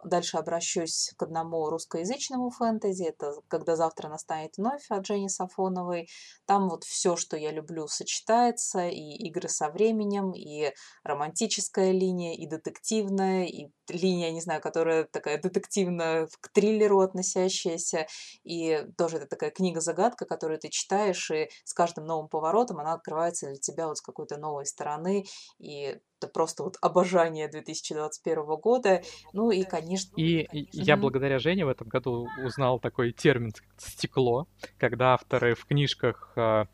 Дальше 0.04 0.38
обращусь 0.38 1.14
к 1.18 1.24
одному 1.24 1.70
русскоязычному 1.70 2.50
фэнтези. 2.50 3.04
Это 3.04 3.34
«Когда 3.48 3.76
завтра 3.76 4.10
настанет 4.10 4.58
вновь» 4.58 4.86
от 4.90 5.06
Жени 5.06 5.30
Сафоновой. 5.30 6.10
Там 6.46 6.68
вот 6.68 6.84
все, 6.84 7.16
что 7.16 7.38
я 7.38 7.52
люблю, 7.52 7.88
сочетается. 7.88 8.88
И 8.88 9.28
игры 9.28 9.50
со 9.50 9.70
временем, 9.70 10.32
и 10.32 10.74
романтическая 11.04 11.92
линия, 11.92 12.36
и 12.36 12.48
детективная, 12.48 13.46
и 13.46 13.68
линия, 13.88 14.32
не 14.32 14.42
знаю, 14.42 14.49
которая 14.60 15.04
такая 15.04 15.40
детективно 15.40 16.28
к 16.42 16.50
триллеру 16.52 17.02
относящаяся, 17.02 18.08
и 18.44 18.86
тоже 18.98 19.18
это 19.18 19.28
такая 19.28 19.52
книга-загадка, 19.52 20.26
которую 20.26 20.60
ты 20.60 20.70
читаешь, 20.70 21.30
и 21.30 21.50
с 21.64 21.74
каждым 21.74 22.06
новым 22.06 22.28
поворотом 22.28 22.80
она 22.80 22.94
открывается 22.94 23.48
для 23.48 23.58
тебя 23.58 23.88
вот 23.88 23.98
с 23.98 24.02
какой-то 24.02 24.38
новой 24.38 24.66
стороны, 24.66 25.26
и 25.60 26.00
это 26.20 26.28
просто 26.32 26.64
вот 26.64 26.78
обожание 26.82 27.48
2021 27.48 28.44
года. 28.58 29.02
Ну 29.34 29.52
и, 29.52 29.64
конечно... 29.64 30.14
И 30.18 30.48
я 30.72 30.98
благодаря 30.98 31.40
Жене 31.40 31.66
в 31.66 31.70
этом 31.70 31.88
году 31.88 32.28
узнал 32.44 32.80
такой 32.80 33.14
термин 33.14 33.52
«стекло», 33.78 34.48
когда 34.78 35.14
авторы 35.14 35.56
в 35.56 35.66
книжках, 35.66 36.34
а, 36.36 36.66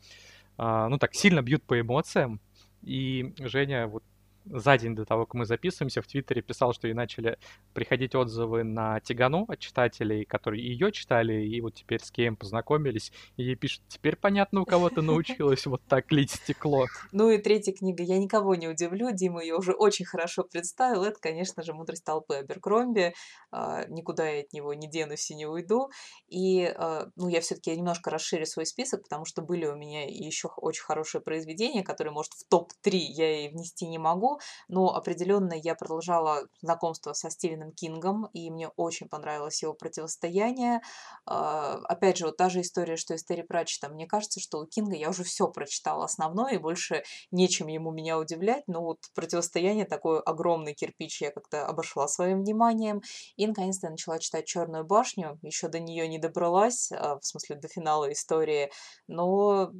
а, 0.56 0.88
ну 0.88 0.98
так, 0.98 1.14
сильно 1.14 1.42
бьют 1.42 1.62
по 1.64 1.78
эмоциям, 1.80 2.40
и 2.82 3.34
Женя 3.38 3.86
вот 3.86 4.02
за 4.46 4.78
день 4.78 4.94
до 4.94 5.04
того, 5.04 5.26
как 5.26 5.34
мы 5.34 5.44
записываемся, 5.44 6.02
в 6.02 6.06
Твиттере 6.06 6.42
писал, 6.42 6.72
что 6.72 6.88
и 6.88 6.92
начали 6.92 7.38
приходить 7.74 8.14
отзывы 8.14 8.64
на 8.64 9.00
Тигану 9.00 9.44
от 9.48 9.58
читателей, 9.58 10.24
которые 10.24 10.66
ее 10.66 10.92
читали, 10.92 11.46
и 11.46 11.60
вот 11.60 11.74
теперь 11.74 12.02
с 12.02 12.10
кем 12.10 12.36
познакомились, 12.36 13.12
и 13.36 13.42
ей 13.42 13.56
пишут, 13.56 13.82
теперь 13.88 14.16
понятно, 14.16 14.62
у 14.62 14.64
кого 14.64 14.88
ты 14.90 15.02
научилась 15.02 15.66
вот 15.66 15.82
так 15.88 16.10
лить 16.12 16.30
стекло. 16.30 16.86
Ну 17.12 17.30
и 17.30 17.38
третья 17.38 17.72
книга, 17.72 18.02
я 18.02 18.18
никого 18.18 18.54
не 18.54 18.68
удивлю, 18.68 19.10
Дима 19.10 19.40
ее 19.40 19.56
уже 19.56 19.72
очень 19.72 20.04
хорошо 20.04 20.44
представил, 20.44 21.02
это, 21.02 21.18
конечно 21.18 21.62
же, 21.62 21.72
«Мудрость 21.72 22.04
толпы» 22.04 22.36
Аберкромби, 22.36 23.14
а, 23.50 23.84
никуда 23.86 24.28
я 24.28 24.40
от 24.40 24.52
него 24.52 24.74
не 24.74 24.88
денусь 24.88 25.30
и 25.30 25.34
не 25.34 25.46
уйду, 25.46 25.88
и, 26.28 26.64
а, 26.64 27.08
ну, 27.16 27.28
я 27.28 27.40
все-таки 27.40 27.74
немножко 27.74 28.10
расширю 28.10 28.44
свой 28.44 28.66
список, 28.66 29.02
потому 29.02 29.24
что 29.24 29.42
были 29.42 29.66
у 29.66 29.76
меня 29.76 30.04
еще 30.04 30.48
очень 30.56 30.82
хорошие 30.82 31.20
произведения, 31.20 31.82
которые, 31.82 32.12
может, 32.12 32.32
в 32.32 32.44
топ-3 32.48 32.90
я 32.90 33.46
и 33.46 33.48
внести 33.48 33.86
не 33.86 33.98
могу, 33.98 34.35
но 34.68 34.94
определенно 34.94 35.54
я 35.54 35.74
продолжала 35.74 36.42
знакомство 36.60 37.12
со 37.12 37.30
Стивеном 37.30 37.72
Кингом, 37.72 38.26
и 38.32 38.50
мне 38.50 38.68
очень 38.76 39.08
понравилось 39.08 39.62
его 39.62 39.74
противостояние. 39.74 40.80
А, 41.24 41.74
опять 41.84 42.18
же, 42.18 42.26
вот 42.26 42.36
та 42.36 42.48
же 42.48 42.60
история, 42.60 42.96
что 42.96 43.14
из 43.14 43.24
Терри 43.24 43.42
Пратчета. 43.42 43.88
Мне 43.88 44.06
кажется, 44.06 44.40
что 44.40 44.58
у 44.58 44.66
Кинга 44.66 44.96
я 44.96 45.10
уже 45.10 45.24
все 45.24 45.48
прочитала 45.48 46.04
основное, 46.04 46.54
и 46.54 46.58
больше 46.58 47.02
нечем 47.30 47.66
ему 47.68 47.90
меня 47.90 48.18
удивлять, 48.18 48.64
но 48.66 48.82
вот 48.82 48.98
противостояние 49.14 49.84
такой 49.84 50.20
огромный 50.20 50.74
кирпич 50.74 51.22
я 51.22 51.30
как-то 51.30 51.66
обошла 51.66 52.08
своим 52.08 52.42
вниманием. 52.42 53.02
И, 53.36 53.46
наконец-то, 53.46 53.86
я 53.86 53.90
начала 53.90 54.18
читать 54.18 54.46
«Черную 54.46 54.84
башню», 54.84 55.38
еще 55.42 55.68
до 55.68 55.80
нее 55.80 56.08
не 56.08 56.18
добралась, 56.18 56.90
а, 56.92 57.18
в 57.18 57.24
смысле, 57.24 57.56
до 57.56 57.68
финала 57.68 58.12
истории, 58.12 58.70
но 59.08 59.72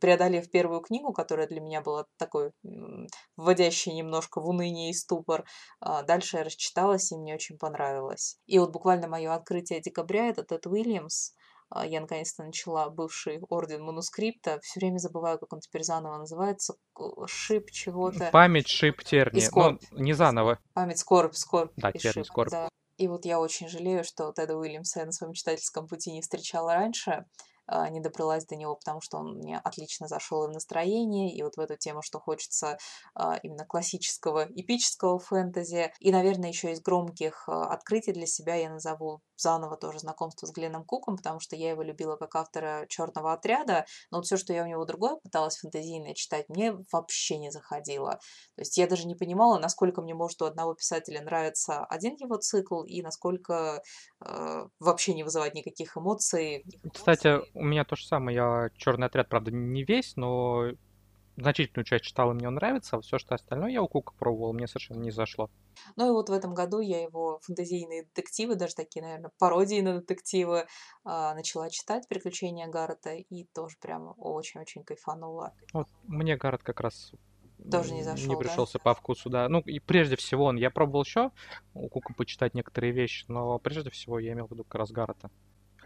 преодолев 0.00 0.50
первую 0.50 0.80
книгу, 0.80 1.12
которая 1.12 1.46
для 1.46 1.60
меня 1.60 1.80
была 1.80 2.06
такой 2.16 2.52
вводящей 3.36 3.94
немножко 3.94 4.40
в 4.40 4.48
уныние 4.48 4.90
и 4.90 4.94
ступор, 4.94 5.44
а, 5.80 6.02
дальше 6.02 6.36
я 6.36 6.44
расчиталась, 6.44 7.12
и 7.12 7.16
мне 7.16 7.34
очень 7.34 7.58
понравилось. 7.58 8.38
И 8.46 8.58
вот 8.58 8.72
буквально 8.72 9.08
мое 9.08 9.32
открытие 9.32 9.80
декабря— 9.80 10.28
это 10.28 10.42
Тед 10.42 10.66
Уильямс, 10.66 11.32
а, 11.70 11.86
я 11.86 12.00
наконец-то 12.00 12.44
начала 12.44 12.88
бывший 12.88 13.40
Орден 13.48 13.82
Манускрипта. 13.82 14.58
Все 14.62 14.80
время 14.80 14.98
забываю, 14.98 15.38
как 15.38 15.52
он 15.52 15.60
теперь 15.60 15.82
заново 15.82 16.18
называется. 16.18 16.74
Шип 17.26 17.70
чего-то. 17.70 18.30
Память 18.32 18.68
шип 18.68 19.02
терни. 19.04 19.40
Скорбь. 19.40 19.82
Ну, 19.90 19.98
не 19.98 20.14
заново. 20.14 20.58
Память 20.72 20.98
скорбь, 20.98 21.34
скорбь. 21.34 21.72
Да, 21.76 21.90
и 21.90 21.98
терни, 21.98 22.22
шип, 22.22 22.26
скорбь. 22.26 22.50
Да. 22.50 22.68
И 22.96 23.06
вот 23.06 23.24
я 23.26 23.38
очень 23.38 23.68
жалею, 23.68 24.02
что 24.02 24.32
Теда 24.32 24.56
Уильямса 24.56 25.00
я 25.00 25.06
на 25.06 25.12
своем 25.12 25.32
читательском 25.32 25.86
пути 25.86 26.10
не 26.10 26.22
встречала 26.22 26.74
раньше. 26.74 27.26
А, 27.68 27.88
не 27.90 28.00
добралась 28.00 28.46
до 28.46 28.56
него, 28.56 28.74
потому 28.76 29.00
что 29.00 29.18
он 29.18 29.38
мне 29.38 29.58
отлично 29.58 30.08
зашел 30.08 30.44
и 30.44 30.48
в 30.48 30.52
настроении, 30.52 31.34
и 31.34 31.42
вот 31.42 31.56
в 31.56 31.60
эту 31.60 31.76
тему, 31.76 32.00
что 32.02 32.18
хочется 32.18 32.78
а, 33.14 33.36
именно 33.42 33.66
классического, 33.66 34.44
эпического 34.44 35.18
фэнтези. 35.18 35.92
И, 36.00 36.10
наверное, 36.10 36.48
еще 36.48 36.72
из 36.72 36.80
громких 36.80 37.48
а, 37.48 37.72
открытий 37.72 38.12
для 38.12 38.26
себя 38.26 38.54
я 38.54 38.70
назову 38.70 39.20
заново 39.36 39.76
тоже 39.76 40.00
знакомство 40.00 40.46
с 40.46 40.52
Гленном 40.52 40.84
Куком, 40.84 41.16
потому 41.16 41.40
что 41.40 41.56
я 41.56 41.70
его 41.70 41.82
любила 41.82 42.16
как 42.16 42.34
автора 42.34 42.86
Черного 42.88 43.32
отряда, 43.32 43.84
но 44.10 44.18
вот 44.18 44.26
все, 44.26 44.36
что 44.36 44.52
я 44.52 44.64
у 44.64 44.66
него 44.66 44.84
другое 44.84 45.16
пыталась 45.16 45.58
фэнтезийное 45.58 46.14
читать, 46.14 46.48
мне 46.48 46.74
вообще 46.90 47.38
не 47.38 47.50
заходило. 47.50 48.12
То 48.56 48.62
есть 48.62 48.76
я 48.78 48.88
даже 48.88 49.06
не 49.06 49.14
понимала, 49.14 49.58
насколько 49.58 50.02
мне 50.02 50.14
может 50.14 50.40
у 50.42 50.46
одного 50.46 50.74
писателя 50.74 51.22
нравиться 51.22 51.84
один 51.84 52.16
его 52.16 52.36
цикл 52.36 52.82
и 52.82 53.02
насколько 53.02 53.82
э, 54.24 54.66
вообще 54.80 55.14
не 55.14 55.22
вызывать 55.22 55.54
никаких 55.54 55.96
эмоций. 55.96 56.64
Кстати, 56.92 57.40
у 57.58 57.64
меня 57.64 57.84
то 57.84 57.96
же 57.96 58.06
самое. 58.06 58.34
Я 58.34 58.70
Черный 58.76 59.06
отряд, 59.06 59.28
правда, 59.28 59.50
не 59.50 59.84
весь, 59.84 60.16
но 60.16 60.70
значительную 61.36 61.84
часть 61.84 62.04
читала, 62.04 62.32
мне 62.32 62.48
он 62.48 62.54
нравится, 62.54 62.96
а 62.96 63.00
все, 63.00 63.18
что 63.18 63.34
остальное 63.34 63.70
я 63.70 63.82
у 63.82 63.88
Кука 63.88 64.12
пробовал, 64.18 64.52
мне 64.52 64.66
совершенно 64.66 65.00
не 65.00 65.10
зашло. 65.10 65.50
Ну 65.96 66.08
и 66.08 66.10
вот 66.10 66.28
в 66.28 66.32
этом 66.32 66.54
году 66.54 66.80
я 66.80 67.02
его 67.02 67.38
фэнтезийные 67.44 68.04
детективы, 68.04 68.56
даже 68.56 68.74
такие, 68.74 69.02
наверное, 69.02 69.30
пародии 69.38 69.80
на 69.80 70.00
детективы, 70.00 70.66
а, 71.04 71.34
начала 71.34 71.70
читать 71.70 72.08
«Приключения 72.08 72.66
Гаррета» 72.66 73.14
и 73.14 73.44
тоже 73.54 73.76
прям 73.80 74.14
очень-очень 74.18 74.82
кайфанула. 74.82 75.54
Вот 75.72 75.88
мне 76.04 76.36
Гаррет 76.36 76.62
как 76.62 76.80
раз 76.80 77.12
тоже 77.70 77.92
не 77.92 78.02
зашел, 78.02 78.28
не 78.28 78.36
пришелся 78.36 78.78
да? 78.78 78.84
по 78.84 78.94
вкусу, 78.94 79.30
да. 79.30 79.48
Ну, 79.48 79.60
и 79.60 79.78
прежде 79.78 80.16
всего, 80.16 80.46
он, 80.46 80.56
я 80.56 80.70
пробовал 80.70 81.04
еще 81.04 81.30
у 81.74 81.88
Кука 81.88 82.14
почитать 82.14 82.54
некоторые 82.54 82.92
вещи, 82.92 83.24
но 83.28 83.58
прежде 83.58 83.90
всего 83.90 84.18
я 84.18 84.32
имел 84.32 84.46
в 84.46 84.50
виду 84.50 84.64
как 84.64 84.76
раз 84.76 84.90
Гаррета. 84.90 85.30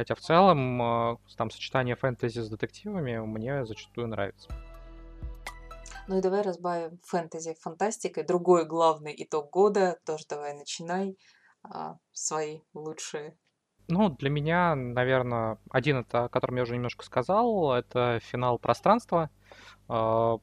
Хотя 0.03 0.17
в 0.17 0.21
целом 0.21 0.83
а, 0.83 1.17
там 1.37 1.49
сочетание 1.53 1.95
фэнтези 1.95 2.41
с 2.41 2.49
детективами 2.49 3.19
мне 3.19 3.65
зачастую 3.65 4.09
нравится. 4.09 4.51
Ну 6.09 6.19
и 6.19 6.21
давай 6.21 6.43
разбавим 6.43 6.99
фэнтези 7.05 7.55
фантастикой. 7.61 8.25
Другой 8.25 8.67
главный 8.67 9.15
итог 9.17 9.51
года. 9.51 10.01
Тоже 10.05 10.25
давай 10.29 10.55
начинай 10.55 11.17
а, 11.63 11.99
свои 12.11 12.63
лучшие. 12.75 13.39
Ну, 13.87 14.09
для 14.09 14.29
меня, 14.29 14.75
наверное, 14.75 15.59
один 15.71 15.99
это, 15.99 16.25
о 16.25 16.29
котором 16.29 16.57
я 16.57 16.65
уже 16.65 16.75
немножко 16.75 17.05
сказал, 17.05 17.73
это 17.73 18.19
финал 18.25 18.59
пространства. 18.59 19.31
А, 19.87 20.39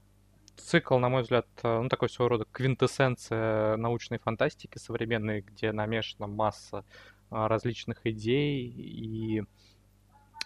цикл, 0.56 0.98
на 1.00 1.10
мой 1.10 1.24
взгляд, 1.24 1.48
ну, 1.64 1.90
такой 1.90 2.08
своего 2.08 2.30
рода 2.30 2.46
квинтэссенция 2.50 3.76
научной 3.76 4.20
фантастики 4.20 4.78
современной, 4.78 5.42
где 5.42 5.74
намешана 5.74 6.28
масса 6.28 6.86
различных 7.30 8.06
идей 8.06 8.68
и 8.68 9.44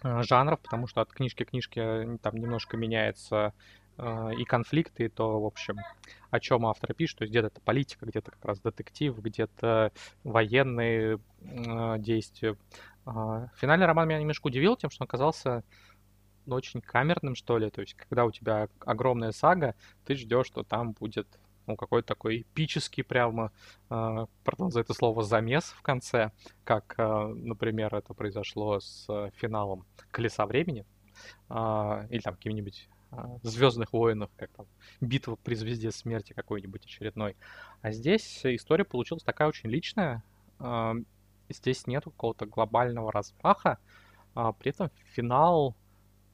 а, 0.01 0.23
жанров, 0.23 0.59
потому 0.59 0.87
что 0.87 1.01
от 1.01 1.11
книжки 1.11 1.43
к 1.43 1.49
книжке 1.49 2.17
там 2.21 2.35
немножко 2.35 2.77
меняется 2.77 3.53
а, 3.97 4.31
и 4.31 4.43
конфликты, 4.43 5.05
и 5.05 5.09
то, 5.09 5.41
в 5.41 5.45
общем, 5.45 5.77
о 6.29 6.39
чем 6.39 6.65
автор 6.65 6.93
пишет. 6.93 7.19
То 7.19 7.23
есть 7.23 7.31
где-то 7.31 7.47
это 7.47 7.61
политика, 7.61 8.05
где-то 8.05 8.31
как 8.31 8.43
раз 8.45 8.59
детектив, 8.59 9.17
где-то 9.17 9.91
военные 10.23 11.19
действия. 11.99 12.57
Финальный 13.05 13.85
роман 13.85 14.07
меня 14.07 14.19
немножко 14.19 14.47
удивил 14.47 14.77
тем, 14.77 14.89
что 14.89 15.03
он 15.03 15.05
оказался 15.05 15.63
ну, 16.45 16.55
очень 16.55 16.81
камерным, 16.81 17.35
что 17.35 17.57
ли. 17.57 17.69
То 17.69 17.81
есть 17.81 17.93
когда 17.93 18.25
у 18.25 18.31
тебя 18.31 18.67
огромная 18.79 19.31
сага, 19.31 19.75
ты 20.05 20.15
ждешь, 20.15 20.47
что 20.47 20.63
там 20.63 20.93
будет 20.93 21.27
ну, 21.67 21.75
какой-то 21.75 22.07
такой 22.07 22.41
эпический 22.41 23.03
прямо, 23.03 23.51
э, 23.89 24.25
пардон 24.43 24.71
за 24.71 24.81
это 24.81 24.93
слово, 24.93 25.23
замес 25.23 25.65
в 25.65 25.81
конце, 25.81 26.31
как, 26.63 26.95
э, 26.97 27.27
например, 27.35 27.95
это 27.95 28.13
произошло 28.13 28.79
с 28.79 29.07
финалом 29.35 29.85
«Колеса 30.11 30.45
времени», 30.45 30.85
э, 31.49 32.07
или 32.09 32.21
там 32.21 32.35
каким-нибудь 32.35 32.89
а, 33.15 33.37
Звездных 33.43 33.93
воинов, 33.93 34.29
как 34.37 34.49
там 34.51 34.65
битва 35.01 35.35
при 35.35 35.55
звезде 35.55 35.91
смерти 35.91 36.33
какой-нибудь 36.33 36.85
очередной. 36.85 37.35
А 37.81 37.91
здесь 37.91 38.41
история 38.43 38.85
получилась 38.85 39.23
такая 39.23 39.47
очень 39.47 39.69
личная. 39.69 40.23
А, 40.59 40.95
здесь 41.49 41.85
нет 41.87 42.05
какого-то 42.05 42.45
глобального 42.45 43.11
размаха. 43.11 43.77
А, 44.33 44.51
при 44.53 44.71
этом 44.71 44.89
финал 45.13 45.75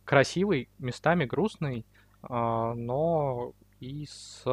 красивый, 0.05 0.69
местами 0.79 1.25
грустный, 1.25 1.85
но 2.27 3.53
и 3.79 4.05
с 4.05 4.43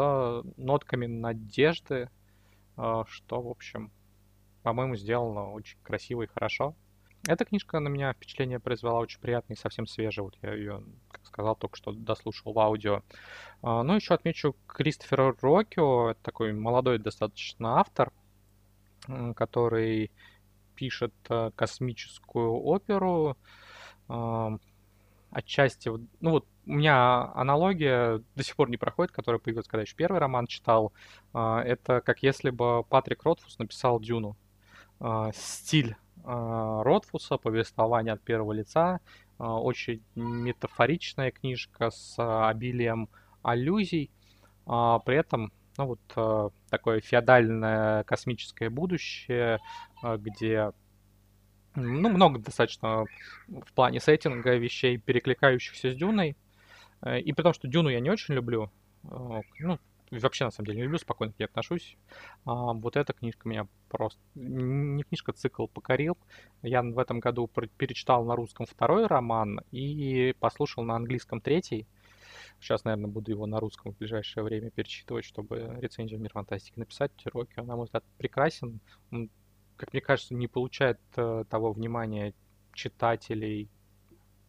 нотками 0.56 1.06
надежды, 1.06 2.10
что, 2.74 3.40
в 3.42 3.48
общем, 3.48 3.90
по-моему, 4.62 4.96
сделано 4.96 5.52
очень 5.52 5.78
красиво 5.82 6.22
и 6.22 6.26
хорошо. 6.26 6.74
Эта 7.28 7.44
книжка 7.44 7.80
на 7.80 7.88
меня 7.88 8.12
впечатление 8.12 8.60
произвела 8.60 8.98
очень 9.00 9.20
приятное 9.20 9.56
и 9.56 9.58
совсем 9.58 9.86
свежее. 9.86 10.24
Вот 10.24 10.36
я 10.42 10.54
ее, 10.54 10.84
как 11.10 11.24
сказал, 11.26 11.56
только 11.56 11.76
что 11.76 11.92
дослушал 11.92 12.52
в 12.52 12.58
аудио. 12.58 13.02
А, 13.62 13.82
ну, 13.82 13.96
еще 13.96 14.14
отмечу 14.14 14.54
Кристофера 14.66 15.34
Рокио. 15.40 16.10
Это 16.10 16.20
такой 16.22 16.52
молодой 16.52 16.98
достаточно 16.98 17.80
автор, 17.80 18.12
который 19.34 20.12
пишет 20.74 21.14
э, 21.28 21.50
космическую 21.56 22.52
оперу. 22.52 23.36
Отчасти, 25.30 25.88
ну 26.20 26.30
вот 26.30 26.46
у 26.66 26.72
меня 26.72 27.32
аналогия 27.34 28.22
до 28.34 28.42
сих 28.42 28.56
пор 28.56 28.68
не 28.70 28.76
проходит, 28.76 29.12
которая 29.12 29.38
появилась, 29.38 29.68
когда 29.68 29.82
еще 29.82 29.94
первый 29.94 30.18
роман 30.18 30.46
читал. 30.46 30.92
А, 31.32 31.62
это 31.62 32.00
как 32.00 32.22
если 32.22 32.50
бы 32.50 32.82
Патрик 32.84 33.22
Ротфус 33.22 33.58
написал 33.58 34.00
Дюну. 34.00 34.36
Стиль 35.34 35.96
а, 36.24 36.82
Ротфуса, 36.82 37.36
повествование 37.36 38.14
от 38.14 38.22
первого 38.22 38.52
лица, 38.52 39.00
а, 39.38 39.60
очень 39.60 40.02
метафоричная 40.16 41.30
книжка 41.30 41.90
с 41.90 42.16
обилием 42.18 43.08
аллюзий, 43.42 44.10
а, 44.66 44.98
при 44.98 45.18
этом 45.18 45.52
ну 45.78 45.86
вот 45.86 46.50
такое 46.70 47.00
феодальное 47.00 48.02
космическое 48.04 48.70
будущее, 48.70 49.60
где 50.02 50.72
ну, 51.74 52.08
много 52.08 52.38
достаточно 52.38 53.04
в 53.46 53.72
плане 53.74 54.00
сеттинга 54.00 54.56
вещей, 54.56 54.96
перекликающихся 54.96 55.90
с 55.90 55.94
Дюной. 55.94 56.34
Э, 57.02 57.20
и 57.20 57.32
при 57.32 57.42
том, 57.42 57.52
что 57.52 57.68
Дюну 57.68 57.88
я 57.88 58.00
не 58.00 58.10
очень 58.10 58.34
люблю, 58.34 58.70
ну, 59.02 59.78
вообще 60.10 60.44
на 60.44 60.50
самом 60.50 60.66
деле 60.66 60.78
не 60.78 60.82
люблю, 60.84 60.98
спокойно 60.98 61.32
к 61.32 61.38
ней 61.38 61.46
отношусь. 61.46 61.96
А, 62.44 62.72
вот 62.72 62.96
эта 62.96 63.12
книжка 63.12 63.48
меня 63.48 63.66
просто... 63.88 64.20
Не 64.34 65.02
книжка, 65.02 65.32
цикл 65.32 65.66
покорил. 65.66 66.16
Я 66.62 66.82
в 66.82 66.98
этом 66.98 67.20
году 67.20 67.48
перечитал 67.76 68.24
на 68.24 68.36
русском 68.36 68.66
второй 68.66 69.06
роман 69.06 69.60
и 69.72 70.34
послушал 70.38 70.84
на 70.84 70.96
английском 70.96 71.40
третий. 71.40 71.86
Сейчас, 72.60 72.84
наверное, 72.84 73.10
буду 73.10 73.30
его 73.30 73.46
на 73.46 73.60
русском 73.60 73.92
в 73.92 73.98
ближайшее 73.98 74.42
время 74.42 74.70
перечитывать, 74.70 75.24
чтобы 75.24 75.76
рецензию 75.80 76.20
«Мир 76.20 76.32
фантастики» 76.32 76.78
написать. 76.78 77.12
Рокки, 77.26 77.60
на 77.60 77.76
мой 77.76 77.84
взгляд, 77.84 78.04
прекрасен. 78.16 78.80
Он, 79.10 79.30
как 79.76 79.92
мне 79.92 80.00
кажется, 80.00 80.34
не 80.34 80.48
получает 80.48 80.98
э, 81.16 81.44
того 81.50 81.72
внимания 81.72 82.32
читателей, 82.72 83.68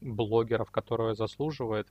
блогеров, 0.01 0.71
которое 0.71 1.15
заслуживает. 1.15 1.87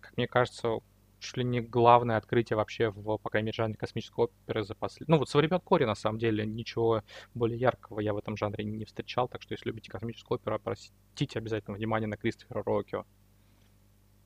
Как 0.00 0.16
мне 0.16 0.26
кажется, 0.26 0.78
чуть 1.20 1.36
ли 1.36 1.44
не 1.44 1.60
главное 1.60 2.16
открытие 2.16 2.56
вообще 2.56 2.90
в, 2.90 3.18
по 3.18 3.30
крайней 3.30 3.46
мере, 3.46 3.56
жанре 3.56 3.76
космической 3.76 4.24
оперы 4.24 4.64
за 4.64 4.74
последние... 4.74 5.14
Ну, 5.14 5.18
вот 5.18 5.28
со 5.28 5.38
времен 5.38 5.60
Кори, 5.60 5.84
на 5.84 5.94
самом 5.94 6.18
деле, 6.18 6.44
ничего 6.46 7.02
более 7.34 7.58
яркого 7.58 8.00
я 8.00 8.14
в 8.14 8.18
этом 8.18 8.36
жанре 8.36 8.64
не 8.64 8.84
встречал, 8.84 9.28
так 9.28 9.42
что 9.42 9.52
если 9.52 9.68
любите 9.68 9.90
космическую 9.90 10.36
оперу, 10.36 10.56
обратите 10.56 11.38
обязательно 11.38 11.76
внимание 11.76 12.08
на 12.08 12.16
Кристофера 12.16 12.62
Рокио. 12.62 13.04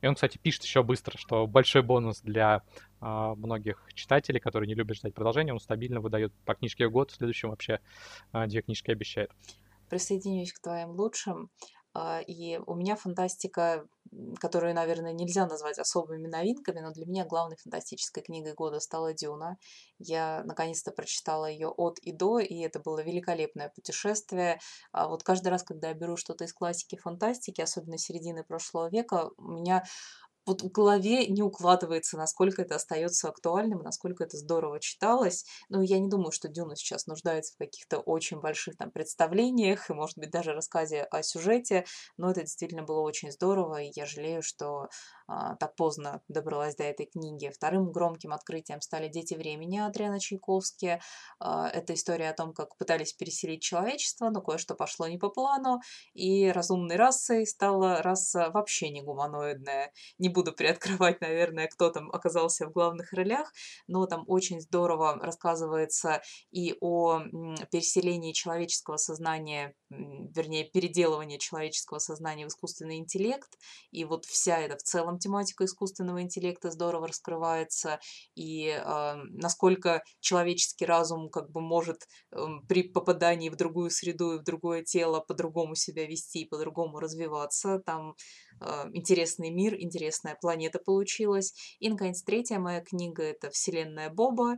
И 0.00 0.06
он, 0.06 0.16
кстати, 0.16 0.36
пишет 0.36 0.64
еще 0.64 0.82
быстро, 0.82 1.16
что 1.16 1.46
большой 1.46 1.82
бонус 1.82 2.20
для 2.20 2.62
э, 3.00 3.06
многих 3.36 3.88
читателей, 3.94 4.38
которые 4.38 4.68
не 4.68 4.74
любят 4.74 4.98
ждать 4.98 5.14
продолжения, 5.14 5.54
он 5.54 5.60
стабильно 5.60 6.00
выдает 6.00 6.30
по 6.44 6.54
книжке 6.54 6.88
год, 6.90 7.10
в 7.10 7.14
следующем 7.14 7.48
вообще 7.48 7.80
э, 8.34 8.46
две 8.46 8.60
книжки 8.60 8.90
обещает. 8.90 9.30
Присоединюсь 9.88 10.52
к 10.52 10.60
твоим 10.60 10.90
лучшим. 10.90 11.48
А, 11.94 12.20
и 12.20 12.58
у 12.66 12.74
меня 12.74 12.96
фантастика, 12.96 13.86
которую, 14.40 14.74
наверное, 14.74 15.12
нельзя 15.12 15.46
назвать 15.46 15.78
особыми 15.78 16.26
новинками, 16.26 16.80
но 16.80 16.90
для 16.90 17.06
меня 17.06 17.24
главной 17.24 17.56
фантастической 17.56 18.22
книгой 18.22 18.54
года 18.54 18.80
стала 18.80 19.14
«Дюна». 19.14 19.58
Я 20.00 20.42
наконец-то 20.44 20.90
прочитала 20.90 21.46
ее 21.46 21.68
от 21.68 21.98
и 22.00 22.10
до, 22.12 22.40
и 22.40 22.58
это 22.60 22.80
было 22.80 23.00
великолепное 23.00 23.68
путешествие. 23.74 24.58
А 24.92 25.08
вот 25.08 25.22
каждый 25.22 25.48
раз, 25.48 25.62
когда 25.62 25.88
я 25.88 25.94
беру 25.94 26.16
что-то 26.16 26.44
из 26.44 26.52
классики 26.52 26.96
фантастики, 26.96 27.60
особенно 27.60 27.96
середины 27.96 28.42
прошлого 28.42 28.90
века, 28.90 29.30
у 29.36 29.52
меня 29.52 29.84
вот 30.46 30.62
в 30.62 30.70
голове 30.70 31.26
не 31.26 31.42
укладывается, 31.42 32.16
насколько 32.16 32.62
это 32.62 32.74
остается 32.76 33.28
актуальным, 33.28 33.78
насколько 33.82 34.24
это 34.24 34.36
здорово 34.36 34.80
читалось. 34.80 35.44
Но 35.68 35.82
я 35.82 35.98
не 35.98 36.08
думаю, 36.08 36.32
что 36.32 36.48
Дюна 36.48 36.76
сейчас 36.76 37.06
нуждается 37.06 37.54
в 37.54 37.58
каких-то 37.58 37.98
очень 37.98 38.40
больших 38.40 38.76
там 38.76 38.90
представлениях 38.90 39.90
и, 39.90 39.94
может 39.94 40.18
быть, 40.18 40.30
даже 40.30 40.52
рассказе 40.52 41.02
о 41.02 41.22
сюжете, 41.22 41.84
но 42.16 42.30
это 42.30 42.40
действительно 42.42 42.82
было 42.82 43.00
очень 43.00 43.32
здорово, 43.32 43.82
и 43.82 43.92
я 43.94 44.06
жалею, 44.06 44.42
что 44.42 44.88
так 45.26 45.74
поздно 45.76 46.22
добралась 46.28 46.76
до 46.76 46.84
этой 46.84 47.06
книги. 47.06 47.50
Вторым 47.54 47.90
громким 47.90 48.32
открытием 48.32 48.80
стали 48.80 49.08
«Дети 49.08 49.34
времени» 49.34 49.78
Адриана 49.78 50.20
Чайковски. 50.20 51.00
А, 51.38 51.68
это 51.68 51.94
история 51.94 52.30
о 52.30 52.34
том, 52.34 52.52
как 52.52 52.76
пытались 52.76 53.12
переселить 53.12 53.62
человечество, 53.62 54.30
но 54.30 54.40
кое-что 54.40 54.74
пошло 54.74 55.06
не 55.06 55.18
по 55.18 55.30
плану, 55.30 55.80
и 56.12 56.50
разумной 56.50 56.96
расой 56.96 57.46
стала 57.46 58.02
раса 58.02 58.50
вообще 58.50 58.90
не 58.90 59.02
гуманоидная. 59.02 59.92
Не 60.18 60.28
буду 60.28 60.52
приоткрывать, 60.52 61.20
наверное, 61.20 61.68
кто 61.68 61.90
там 61.90 62.10
оказался 62.10 62.66
в 62.66 62.72
главных 62.72 63.12
ролях, 63.12 63.52
но 63.86 64.06
там 64.06 64.24
очень 64.26 64.60
здорово 64.60 65.18
рассказывается 65.20 66.22
и 66.50 66.76
о 66.80 67.20
переселении 67.70 68.32
человеческого 68.32 68.96
сознания, 68.96 69.74
вернее, 69.90 70.64
переделывании 70.64 71.38
человеческого 71.38 71.98
сознания 71.98 72.44
в 72.44 72.48
искусственный 72.48 72.98
интеллект, 72.98 73.58
и 73.90 74.04
вот 74.04 74.24
вся 74.24 74.58
эта 74.58 74.76
в 74.76 74.82
целом 74.82 75.13
тематика 75.18 75.64
искусственного 75.64 76.22
интеллекта 76.22 76.70
здорово 76.70 77.08
раскрывается, 77.08 78.00
и 78.34 78.68
э, 78.68 79.14
насколько 79.30 80.02
человеческий 80.20 80.86
разум 80.86 81.28
как 81.30 81.50
бы 81.50 81.60
может 81.60 82.06
э, 82.32 82.36
при 82.68 82.82
попадании 82.82 83.48
в 83.48 83.56
другую 83.56 83.90
среду 83.90 84.34
и 84.34 84.38
в 84.38 84.44
другое 84.44 84.82
тело 84.82 85.20
по-другому 85.20 85.74
себя 85.74 86.06
вести, 86.06 86.44
по-другому 86.44 87.00
развиваться. 87.00 87.80
Там 87.84 88.14
э, 88.60 88.90
интересный 88.92 89.50
мир, 89.50 89.74
интересная 89.78 90.36
планета 90.40 90.78
получилась. 90.78 91.54
И, 91.78 91.88
наконец, 91.88 92.22
третья 92.22 92.58
моя 92.58 92.80
книга— 92.80 93.22
это 93.24 93.50
«Вселенная 93.50 94.10
Боба», 94.10 94.56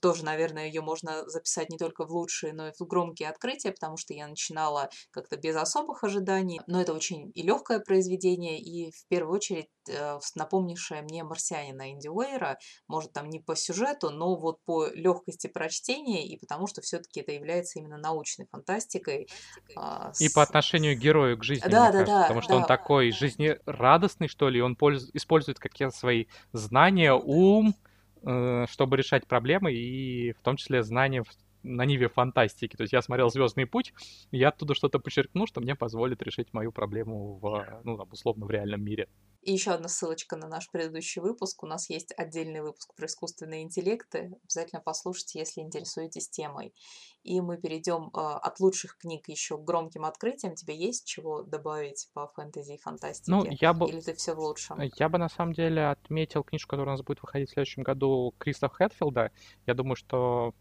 тоже, 0.00 0.24
наверное, 0.24 0.66
ее 0.66 0.80
можно 0.80 1.28
записать 1.28 1.70
не 1.70 1.78
только 1.78 2.04
в 2.04 2.10
лучшие, 2.10 2.52
но 2.52 2.68
и 2.68 2.72
в 2.72 2.86
громкие 2.86 3.28
открытия, 3.28 3.72
потому 3.72 3.96
что 3.96 4.14
я 4.14 4.26
начинала 4.26 4.88
как-то 5.10 5.36
без 5.36 5.56
особых 5.56 6.04
ожиданий. 6.04 6.60
Но 6.66 6.80
это 6.80 6.94
очень 6.94 7.30
и 7.34 7.42
легкое 7.42 7.80
произведение, 7.80 8.58
и 8.58 8.90
в 8.90 9.06
первую 9.08 9.36
очередь 9.36 9.68
э, 9.88 10.18
напомнившее 10.34 11.02
мне 11.02 11.22
«Марсианина» 11.22 11.90
Инди 11.90 12.08
Уэйра, 12.08 12.58
может, 12.88 13.12
там 13.12 13.28
не 13.28 13.40
по 13.40 13.54
сюжету, 13.56 14.10
но 14.10 14.36
вот 14.36 14.58
по 14.64 14.86
легкости 14.86 15.46
прочтения, 15.46 16.26
и 16.26 16.38
потому 16.38 16.66
что 16.66 16.80
все-таки 16.80 17.20
это 17.20 17.32
является 17.32 17.78
именно 17.78 17.98
научной 17.98 18.46
фантастикой. 18.50 19.28
А, 19.76 20.12
и 20.18 20.28
с... 20.28 20.32
по 20.32 20.42
отношению 20.42 20.96
к 20.96 21.00
герою 21.00 21.38
к 21.38 21.44
жизни, 21.44 21.68
да, 21.68 21.92
да, 21.92 21.92
кажется, 21.92 22.14
да, 22.14 22.22
потому 22.22 22.40
что 22.40 22.52
да. 22.52 22.56
он 22.56 22.64
такой 22.64 23.10
жизнерадостный, 23.12 24.28
что 24.28 24.48
ли, 24.48 24.62
он 24.62 24.76
польз... 24.76 25.10
использует 25.12 25.58
какие-то 25.58 25.94
свои 25.94 26.26
знания, 26.52 27.12
ум, 27.12 27.74
чтобы 28.22 28.96
решать 28.96 29.26
проблемы 29.26 29.72
и 29.72 30.32
в 30.32 30.40
том 30.42 30.56
числе 30.56 30.82
знания 30.82 31.24
на 31.62 31.84
ниве 31.84 32.08
фантастики. 32.08 32.76
То 32.76 32.82
есть 32.82 32.92
я 32.92 33.02
смотрел 33.02 33.30
Звездный 33.30 33.66
путь, 33.66 33.92
и 34.30 34.38
я 34.38 34.48
оттуда 34.48 34.74
что-то 34.74 34.98
подчеркну, 34.98 35.46
что 35.46 35.60
мне 35.60 35.74
позволит 35.74 36.22
решить 36.22 36.52
мою 36.52 36.72
проблему 36.72 37.38
в, 37.38 37.80
ну, 37.84 37.96
там, 37.96 38.08
условно, 38.10 38.46
в 38.46 38.50
реальном 38.50 38.82
мире. 38.82 39.08
И 39.42 39.52
еще 39.52 39.70
одна 39.70 39.88
ссылочка 39.88 40.36
на 40.36 40.48
наш 40.48 40.70
предыдущий 40.70 41.22
выпуск. 41.22 41.62
У 41.62 41.66
нас 41.66 41.88
есть 41.88 42.12
отдельный 42.16 42.60
выпуск 42.60 42.94
про 42.94 43.06
искусственные 43.06 43.62
интеллекты. 43.62 44.38
Обязательно 44.44 44.82
послушайте, 44.84 45.38
если 45.38 45.62
интересуетесь 45.62 46.28
темой. 46.28 46.74
И 47.22 47.40
мы 47.40 47.56
перейдем 47.56 48.08
э, 48.08 48.18
от 48.18 48.60
лучших 48.60 48.98
книг 48.98 49.28
еще 49.28 49.56
к 49.56 49.64
громким 49.64 50.04
открытиям. 50.04 50.54
Тебе 50.54 50.76
есть 50.76 51.06
чего 51.06 51.42
добавить 51.42 52.08
по 52.12 52.26
фэнтези 52.28 52.72
и 52.72 52.78
фантастике? 52.78 53.30
Ну, 53.30 53.46
я 53.48 53.72
бы... 53.72 53.88
Или 53.88 54.00
ты 54.00 54.14
все 54.14 54.34
в 54.34 54.40
лучшем? 54.40 54.78
Я 54.96 55.08
бы, 55.08 55.16
на 55.16 55.30
самом 55.30 55.54
деле, 55.54 55.88
отметил 55.88 56.42
книжку, 56.44 56.70
которая 56.70 56.94
у 56.94 56.98
нас 56.98 57.04
будет 57.04 57.22
выходить 57.22 57.48
в 57.48 57.52
следующем 57.52 57.82
году, 57.82 58.34
Кристоф 58.38 58.72
Хэтфилда. 58.72 59.32
Я 59.66 59.74
думаю, 59.74 59.96
что 59.96 60.54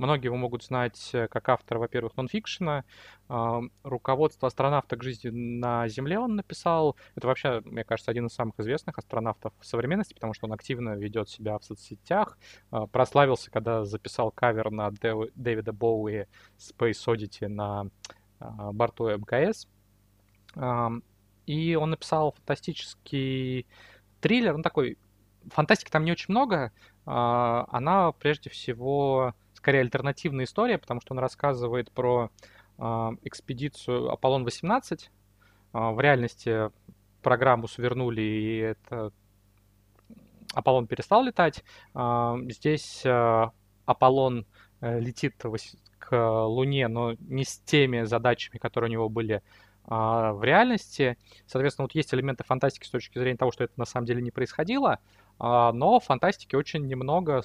Многие 0.00 0.26
его 0.26 0.36
могут 0.36 0.64
знать 0.64 1.10
э, 1.12 1.28
как 1.28 1.46
автора, 1.50 1.78
во-первых, 1.78 2.16
нонфикшена. 2.16 2.84
Руководство 3.84 4.48
астронавта 4.48 4.96
к 4.96 5.02
жизни 5.02 5.28
на 5.28 5.86
Земле 5.88 6.18
он 6.18 6.36
написал. 6.36 6.96
Это 7.14 7.26
вообще, 7.26 7.60
мне 7.66 7.84
кажется, 7.84 8.10
один 8.10 8.26
из 8.26 8.32
самых 8.32 8.58
известных 8.58 8.98
астронавтов 8.98 9.52
в 9.60 9.66
современности, 9.66 10.14
потому 10.14 10.32
что 10.32 10.46
он 10.46 10.54
активно 10.54 10.96
ведет 10.96 11.28
себя 11.28 11.58
в 11.58 11.64
соцсетях. 11.64 12.38
А, 12.70 12.86
прославился, 12.86 13.50
когда 13.50 13.84
записал 13.84 14.30
кавер 14.30 14.70
на 14.70 14.90
Дэвида 14.90 15.72
Боуи 15.74 16.26
Space 16.58 17.06
Oddity 17.06 17.48
на 17.48 17.90
а, 18.38 18.72
борту 18.72 19.10
МКС. 19.10 19.68
И 21.46 21.74
он 21.74 21.90
написал 21.90 22.32
фантастический 22.32 23.66
триллер, 24.20 24.56
ну 24.56 24.62
такой, 24.62 24.96
фантастики 25.48 25.90
там 25.90 26.04
не 26.04 26.12
очень 26.12 26.26
много, 26.28 26.72
а, 27.06 27.66
она 27.70 28.12
прежде 28.12 28.50
всего 28.50 29.34
скорее 29.60 29.80
альтернативная 29.80 30.46
история, 30.46 30.78
потому 30.78 31.02
что 31.02 31.12
он 31.12 31.18
рассказывает 31.18 31.90
про 31.92 32.30
э, 32.78 32.82
экспедицию 33.22 34.10
Аполлон-18. 34.10 35.08
Э, 35.72 35.90
в 35.90 36.00
реальности 36.00 36.70
программу 37.22 37.68
свернули, 37.68 38.22
и 38.22 38.56
это 38.56 39.12
Аполлон 40.54 40.86
перестал 40.86 41.22
летать. 41.22 41.62
Э, 41.94 42.36
здесь 42.48 43.04
Аполлон 43.84 44.46
э, 44.80 44.98
летит 44.98 45.34
к 45.98 46.46
Луне, 46.46 46.88
но 46.88 47.14
не 47.20 47.44
с 47.44 47.58
теми 47.58 48.04
задачами, 48.04 48.58
которые 48.58 48.88
у 48.88 48.92
него 48.92 49.08
были 49.08 49.42
в 49.86 50.40
реальности. 50.42 51.16
Соответственно, 51.46 51.84
вот 51.84 51.94
есть 51.94 52.12
элементы 52.14 52.44
фантастики 52.44 52.86
с 52.86 52.90
точки 52.90 53.18
зрения 53.18 53.38
того, 53.38 53.50
что 53.50 53.64
это 53.64 53.72
на 53.76 53.86
самом 53.86 54.06
деле 54.06 54.22
не 54.22 54.30
происходило, 54.30 55.00
но 55.38 56.00
фантастики 56.00 56.54
очень 56.54 56.86
немного 56.86 57.42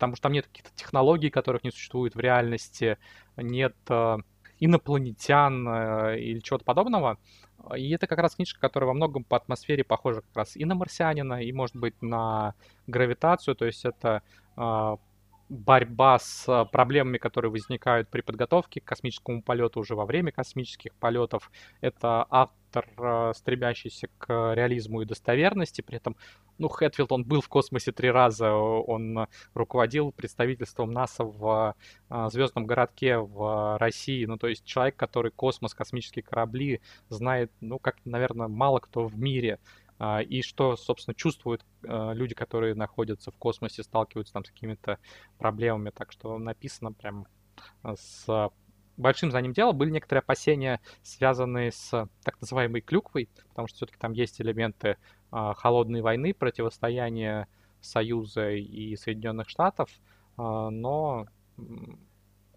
потому 0.00 0.16
что 0.16 0.24
там 0.24 0.32
нет 0.32 0.46
каких-то 0.46 0.70
технологий, 0.74 1.28
которых 1.28 1.62
не 1.62 1.70
существует 1.70 2.14
в 2.14 2.20
реальности, 2.20 2.96
нет 3.36 3.76
э, 3.90 4.16
инопланетян 4.58 5.68
э, 5.68 6.20
или 6.20 6.40
чего-то 6.40 6.64
подобного. 6.64 7.18
И 7.76 7.90
это 7.90 8.06
как 8.06 8.18
раз 8.18 8.36
книжка, 8.36 8.58
которая 8.58 8.88
во 8.88 8.94
многом 8.94 9.22
по 9.24 9.36
атмосфере 9.36 9.84
похожа 9.84 10.22
как 10.22 10.34
раз 10.34 10.56
и 10.56 10.64
на 10.64 10.74
марсианина, 10.74 11.42
и, 11.42 11.52
может 11.52 11.76
быть, 11.76 12.00
на 12.00 12.54
гравитацию. 12.86 13.54
То 13.54 13.66
есть 13.66 13.84
это 13.84 14.22
э, 14.56 14.96
борьба 15.50 16.18
с 16.18 16.48
э, 16.48 16.64
проблемами, 16.70 17.18
которые 17.18 17.50
возникают 17.50 18.08
при 18.08 18.22
подготовке 18.22 18.80
к 18.80 18.84
космическому 18.84 19.42
полету 19.42 19.80
уже 19.80 19.94
во 19.94 20.06
время 20.06 20.32
космических 20.32 20.94
полетов. 20.94 21.50
Это 21.82 22.22
автор, 22.70 22.88
э, 22.96 23.32
стремящийся 23.34 24.08
к 24.18 24.54
реализму 24.54 25.02
и 25.02 25.04
достоверности. 25.04 25.80
При 25.80 25.96
этом, 25.96 26.16
ну, 26.58 26.68
Хэтфилд, 26.68 27.12
он 27.12 27.24
был 27.24 27.40
в 27.40 27.48
космосе 27.48 27.92
три 27.92 28.10
раза. 28.10 28.52
Он 28.52 29.26
руководил 29.54 30.12
представительством 30.12 30.92
НАСА 30.92 31.24
в 31.24 31.74
э, 32.08 32.28
звездном 32.30 32.66
городке 32.66 33.18
в 33.18 33.78
России. 33.78 34.24
Ну, 34.24 34.38
то 34.38 34.46
есть 34.46 34.64
человек, 34.64 34.96
который 34.96 35.30
космос, 35.30 35.74
космические 35.74 36.22
корабли 36.22 36.80
знает, 37.08 37.50
ну, 37.60 37.78
как, 37.78 37.96
наверное, 38.04 38.48
мало 38.48 38.78
кто 38.78 39.06
в 39.06 39.18
мире. 39.18 39.58
И 40.30 40.40
что, 40.40 40.76
собственно, 40.76 41.14
чувствуют 41.14 41.62
люди, 41.82 42.34
которые 42.34 42.74
находятся 42.74 43.30
в 43.30 43.36
космосе, 43.36 43.82
сталкиваются 43.82 44.32
там 44.32 44.46
с 44.46 44.50
какими-то 44.50 44.98
проблемами. 45.36 45.90
Так 45.90 46.10
что 46.10 46.38
написано 46.38 46.94
прям 46.94 47.26
с 47.84 48.50
большим 49.00 49.30
за 49.30 49.40
ним 49.40 49.52
делом. 49.52 49.76
Были 49.76 49.90
некоторые 49.90 50.20
опасения, 50.20 50.80
связанные 51.02 51.72
с 51.72 52.08
так 52.22 52.40
называемой 52.40 52.80
клюквой, 52.80 53.28
потому 53.48 53.68
что 53.68 53.76
все-таки 53.76 53.98
там 53.98 54.12
есть 54.12 54.40
элементы 54.40 54.96
холодной 55.30 56.00
войны, 56.00 56.34
противостояния 56.34 57.46
Союза 57.80 58.50
и 58.50 58.96
Соединенных 58.96 59.48
Штатов, 59.48 59.88
но 60.36 61.26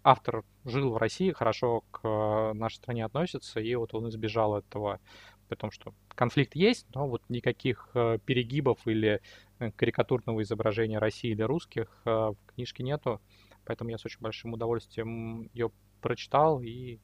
автор 0.02 0.44
жил 0.64 0.90
в 0.92 0.96
России, 0.98 1.32
хорошо 1.32 1.82
к 1.90 2.52
нашей 2.54 2.76
стране 2.76 3.04
относится, 3.04 3.60
и 3.60 3.74
вот 3.74 3.94
он 3.94 4.08
избежал 4.08 4.56
этого 4.56 5.00
при 5.48 5.56
том, 5.56 5.70
что 5.70 5.94
конфликт 6.08 6.54
есть, 6.54 6.86
но 6.94 7.08
вот 7.08 7.22
никаких 7.28 7.90
э, 7.94 8.18
перегибов 8.24 8.78
или 8.86 9.20
э, 9.58 9.70
карикатурного 9.72 10.42
изображения 10.42 10.98
России 10.98 11.30
или 11.30 11.42
русских 11.42 11.88
э, 12.04 12.10
в 12.10 12.36
книжке 12.54 12.82
нету, 12.82 13.20
поэтому 13.64 13.90
я 13.90 13.98
с 13.98 14.04
очень 14.04 14.20
большим 14.20 14.52
удовольствием 14.52 15.50
ее 15.52 15.70
прочитал 16.04 16.60
и 16.60 16.98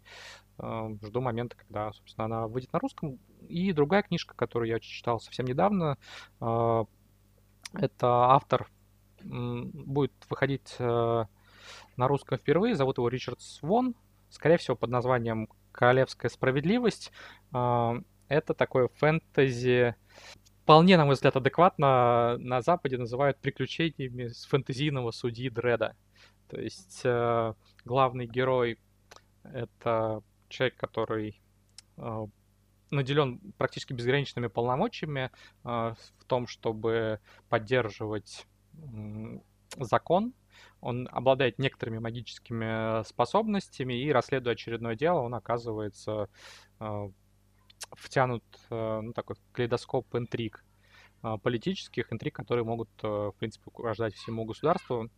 э, 0.59 0.97
жду 1.03 1.23
момента, 1.23 1.57
когда, 1.57 1.91
собственно, 1.93 2.27
она 2.27 2.47
выйдет 2.47 2.71
на 2.75 2.79
русском. 2.79 3.19
И 3.49 3.73
другая 3.73 4.03
книжка, 4.03 4.35
которую 4.37 4.69
я 4.69 4.79
читал 4.79 5.21
совсем 5.21 5.47
недавно, 5.47 5.97
э, 6.43 6.85
это 7.73 8.07
автор 8.07 8.69
э, 9.21 9.25
будет 9.25 10.13
выходить 10.29 10.77
э, 10.79 11.25
на 11.97 12.09
русском 12.09 12.37
впервые, 12.37 12.75
зовут 12.75 12.99
его 12.99 13.09
Ричард 13.09 13.41
Свон, 13.41 13.95
скорее 14.29 14.59
всего, 14.59 14.77
под 14.77 14.91
названием 14.91 15.49
«Королевская 15.73 16.31
справедливость». 16.31 17.13
Это 17.53 18.55
такое 18.57 18.89
фэнтези, 18.97 19.95
вполне, 20.63 20.97
на 20.97 21.05
мой 21.05 21.15
взгляд, 21.15 21.37
адекватно 21.37 22.37
на 22.39 22.61
Западе 22.61 22.97
называют 22.97 23.39
приключениями 23.39 24.29
с 24.29 24.45
фэнтезийного 24.45 25.11
судьи 25.11 25.49
Дреда. 25.49 25.97
То 26.49 26.61
есть 26.61 27.03
э, 27.05 27.55
главный 27.85 28.27
герой— 28.27 28.79
это 29.45 30.23
человек, 30.49 30.77
который 30.77 31.41
э, 31.97 32.27
наделен 32.91 33.39
практически 33.57 33.93
безграничными 33.93 34.49
полномочиями 34.49 35.31
в 35.63 35.97
том, 36.27 36.47
чтобы 36.47 37.21
поддерживать 37.49 38.47
закон, 39.79 40.35
он 40.81 41.09
обладает 41.13 41.59
некоторыми 41.59 41.99
магическими 41.99 43.05
способностями, 43.05 43.95
и 43.95 44.11
расследуя 44.11 44.55
очередное 44.55 44.97
дело, 44.97 45.21
он 45.21 45.35
оказывается 45.35 46.29
э, 46.81 47.11
втянут 47.93 48.45
ну, 48.71 49.13
такой 49.13 49.37
калейдоскоп 49.53 50.15
интриг 50.17 50.65
политических, 51.43 52.13
интриг, 52.13 52.35
которые 52.35 52.65
могут, 52.65 52.89
в 53.03 53.35
принципе, 53.39 53.65
угрожать 53.67 54.15
всему 54.15 54.47
государству. 54.47 55.11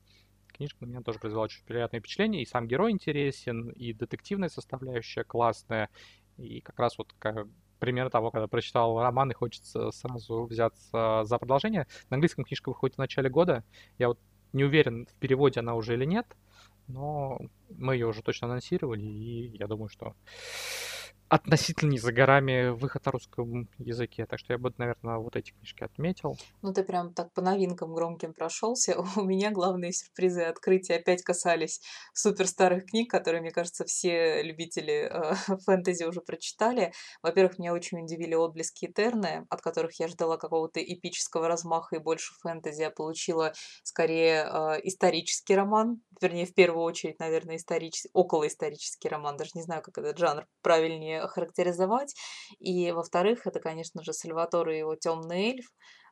Книжка 0.53 0.85
на 0.85 0.91
меня 0.91 1.03
тоже 1.03 1.19
произвела 1.19 1.45
очень 1.45 1.65
приятное 1.65 2.01
впечатление, 2.01 2.43
и 2.43 2.47
сам 2.47 2.69
герой 2.69 2.93
интересен, 2.93 3.71
и 3.71 3.93
детективная 3.93 4.49
составляющая 4.49 5.25
классная, 5.25 5.89
и 6.39 6.61
как 6.61 6.79
раз 6.79 6.99
вот 6.99 7.13
как, 7.19 7.47
пример 7.79 8.11
того, 8.11 8.31
когда 8.31 8.47
прочитал 8.47 9.01
роман 9.01 9.33
и 9.33 9.35
хочется 9.35 9.91
сразу 9.91 10.45
взяться 10.45 11.23
за 11.25 11.39
продолжение. 11.39 11.89
На 12.11 12.15
английском 12.15 12.45
книжка 12.45 12.69
выходит 12.69 12.95
в 12.95 12.99
начале 12.99 13.29
года. 13.29 13.65
Я 13.99 14.07
вот 14.09 14.21
не 14.53 14.63
уверен, 14.63 15.07
в 15.07 15.15
переводе 15.15 15.61
она 15.61 15.75
уже 15.75 15.95
или 15.95 16.05
нет, 16.05 16.27
но 16.87 17.41
мы 17.71 17.95
ее 17.95 18.07
уже 18.07 18.23
точно 18.23 18.47
анонсировали, 18.47 19.03
и 19.03 19.57
я 19.57 19.67
думаю, 19.67 19.89
что 19.89 20.15
относительно 21.33 21.93
не 21.93 21.99
за 21.99 22.13
горами 22.13 22.69
выход 22.69 23.07
на 23.07 23.13
русском 23.13 23.67
языке. 23.79 24.27
Так 24.27 24.39
что 24.39 24.53
я 24.53 24.59
бы, 24.59 24.71
наверное, 24.77 25.17
вот 25.17 25.35
эти 25.35 25.53
книжки 25.53 25.83
отметил. 25.83 26.37
Ну, 26.61 26.75
ты 26.75 26.85
прям 26.85 27.15
так 27.15 27.33
по 27.33 27.41
новинкам 27.41 27.95
громким 27.95 28.35
прошелся. 28.35 28.99
У 29.17 29.23
меня 29.23 29.51
главные 29.51 29.93
сюрпризы 29.93 30.43
и 30.43 30.45
открытия 30.45 30.97
опять 30.97 31.23
касались 31.23 31.81
супер 32.13 32.47
старых 32.47 32.85
книг, 32.85 33.11
которые, 33.11 33.41
мне 33.41 33.51
кажется, 33.51 33.87
все 33.87 34.43
любители 34.43 35.11
э, 35.11 35.35
фэнтези 35.65 36.05
уже 36.05 36.21
прочитали. 36.21 36.93
Во-первых, 37.23 37.59
меня 37.59 37.73
очень 37.73 38.03
удивили 38.05 38.35
отблески 38.35 38.85
Этерны, 38.85 39.47
от 39.49 39.63
которых 39.63 39.99
я 40.01 40.09
ждала 40.09 40.37
какого-то 40.37 40.81
эпического 40.81 41.49
размаха 41.49 41.97
и 41.97 41.99
больше 41.99 42.35
фэнтези, 42.43 42.83
а 42.83 42.91
получила 42.91 43.55
скорее 43.85 44.45
э, 44.45 44.81
исторический 44.83 45.57
роман. 45.57 46.03
Вернее, 46.21 46.45
в 46.45 46.53
первую 46.53 46.85
очередь, 46.85 47.19
наверное, 47.21 47.57
исторический, 47.57 48.11
околоисторический 48.13 49.09
роман. 49.09 49.39
Даже 49.39 49.53
не 49.55 49.63
знаю, 49.63 49.81
как 49.81 49.97
этот 49.97 50.19
жанр 50.19 50.45
правильнее 50.61 51.22
охарактеризовать. 51.23 52.15
И, 52.59 52.93
во-вторых, 52.93 53.47
это, 53.47 53.61
конечно 53.61 54.03
же, 54.03 54.13
Сальваторе 54.13 54.77
и 54.77 54.79
его 54.79 54.97
темный 54.97 55.51
эльф, 55.51 55.67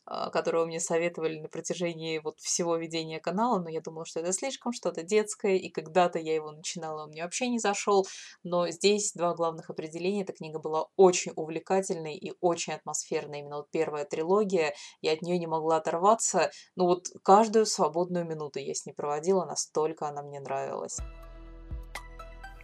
а, 0.07 0.31
которого 0.31 0.67
мне 0.67 0.81
советовали 0.81 1.39
на 1.39 1.49
протяжении 1.49 2.19
вот 2.19 2.41
всего 2.41 2.77
ведения 2.77 3.21
канала, 3.21 3.61
но 3.61 3.69
я 3.69 3.81
думала, 3.81 4.05
что 4.05 4.21
это 4.21 4.33
слишком 4.33 4.73
что-то 4.73 5.03
детское, 5.03 5.57
и 5.57 5.69
когда-то 5.69 6.19
я 6.19 6.35
его 6.35 6.51
начинала, 6.51 7.05
он 7.05 7.11
мне 7.11 7.23
вообще 7.23 7.49
не 7.49 7.59
зашел, 7.59 8.07
но 8.43 8.69
здесь 8.71 9.13
два 9.15 9.35
главных 9.35 9.71
определения. 9.71 10.23
Эта 10.23 10.33
книга 10.33 10.59
была 10.59 10.87
очень 10.97 11.33
увлекательной 11.37 12.17
и 12.17 12.33
очень 12.41 12.73
атмосферной. 12.73 13.41
Именно 13.41 13.59
вот 13.59 13.71
первая 13.71 14.05
трилогия, 14.05 14.75
я 15.01 15.13
от 15.13 15.23
нее 15.23 15.39
не 15.39 15.47
могла 15.47 15.77
оторваться, 15.77 16.51
ну 16.75 16.87
вот 16.87 17.07
каждую 17.23 17.67
свободную 17.67 18.25
минуту 18.25 18.59
я 18.59 18.75
с 18.75 18.87
ней 18.87 18.93
проводила, 18.93 19.45
настолько 19.45 20.09
она 20.09 20.23
мне 20.23 20.41
нравилась. 20.41 20.99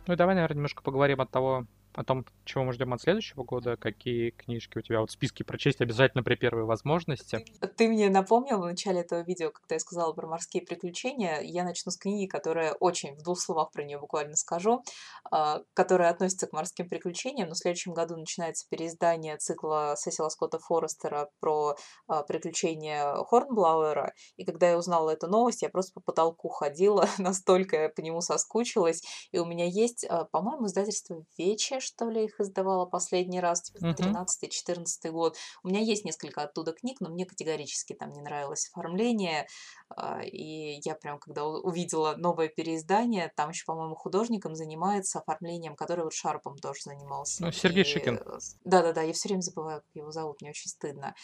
Ну 0.07 0.15
и 0.15 0.17
давай, 0.17 0.35
наверное, 0.35 0.57
немножко 0.57 0.83
поговорим 0.83 1.21
от 1.21 1.31
того, 1.31 1.67
о 1.97 2.05
том, 2.05 2.27
чего 2.45 2.63
мы 2.63 2.75
ждем 2.75 2.93
от 2.93 3.01
следующего 3.01 3.43
года, 3.43 3.77
какие 3.79 4.31
книжки 4.31 4.77
у 4.77 4.83
тебя 4.83 5.01
вот 5.01 5.11
списки 5.11 5.43
прочесть 5.43 5.81
обязательно 5.81 6.23
при 6.23 6.35
первой 6.35 6.65
возможности. 6.65 7.45
Ты 7.77 7.89
мне 7.89 8.11
напомнил 8.11 8.61
в 8.61 8.67
начале 8.67 9.01
этого 9.01 9.23
видео, 9.23 9.51
когда 9.51 9.77
я 9.77 9.81
сказала 9.81 10.13
про 10.13 10.27
морские 10.27 10.63
приключения, 10.63 11.41
я 11.41 11.65
начну 11.65 11.91
с 11.91 11.97
книги, 11.97 12.27
которая 12.27 12.75
очень, 12.75 13.15
в 13.17 13.23
двух 13.23 13.41
словах 13.41 13.73
про 13.73 13.83
нее 13.83 13.99
буквально 13.99 14.37
скажу, 14.37 14.83
а, 15.31 15.63
которая 15.73 16.11
относится 16.11 16.47
к 16.47 16.53
морским 16.53 16.87
приключениям, 16.87 17.49
но 17.49 17.55
в 17.55 17.59
следующем 17.59 17.95
году 17.95 18.17
начинается 18.17 18.67
переиздание 18.69 19.39
цикла 19.39 19.95
Сесила 19.97 20.29
Скотта 20.29 20.59
Форестера 20.59 21.31
про 21.41 21.77
а, 22.09 22.23
приключения 22.25 23.15
Хорнблауэра, 23.25 24.13
и 24.37 24.45
когда 24.45 24.69
я 24.69 24.77
узнала 24.77 25.11
эту 25.11 25.29
новость, 25.29 25.63
я 25.63 25.71
просто 25.71 25.95
по 25.95 26.01
потолку 26.03 26.51
ходила, 26.51 27.09
настолько 27.19 27.77
я 27.77 27.89
по 27.89 28.03
нему 28.03 28.21
соскучилась, 28.21 29.03
и 29.33 29.39
у 29.39 29.47
меня 29.47 29.65
есть, 29.65 30.05
а, 30.05 30.27
по-моему, 30.27 30.67
издательство 30.67 31.25
«Вече», 31.39 31.81
что 31.87 32.11
ли, 32.11 32.25
их 32.25 32.41
издавала 32.41 32.85
последний 32.85 33.41
раз, 33.41 33.63
типа, 33.63 33.95
13-14 33.95 35.11
год. 35.11 35.37
У 35.63 35.69
меня 35.69 35.81
есть 35.81 36.05
несколько 36.05 36.43
оттуда 36.43 36.73
книг, 36.73 37.01
но 37.01 37.09
мне 37.09 37.25
категорически 37.25 37.95
там 37.95 38.13
не 38.13 38.21
нравилось 38.21 38.69
оформление. 38.73 39.47
А, 39.89 40.21
и 40.23 40.81
я 40.85 40.95
прям, 40.95 41.19
когда 41.19 41.47
увидела 41.47 42.17
новое 42.17 42.49
переиздание, 42.49 43.33
там 43.37 43.51
еще, 43.51 43.65
по-моему, 43.67 43.95
художником 43.95 44.55
занимается 44.55 45.21
оформлением, 45.21 45.77
который 45.77 46.05
вот 46.05 46.13
Шарпом 46.13 46.57
тоже 46.59 46.81
занимался. 46.85 47.45
Ну, 47.45 47.53
Сергей 47.53 47.83
и... 47.83 47.87
Шикин. 47.87 48.21
Да-да-да, 48.65 49.03
я 49.03 49.13
все 49.13 49.29
время 49.29 49.43
забываю, 49.43 49.81
как 49.81 49.91
его 49.95 50.11
зовут, 50.11 50.41
мне 50.41 50.51
очень 50.51 50.69
стыдно. 50.71 51.15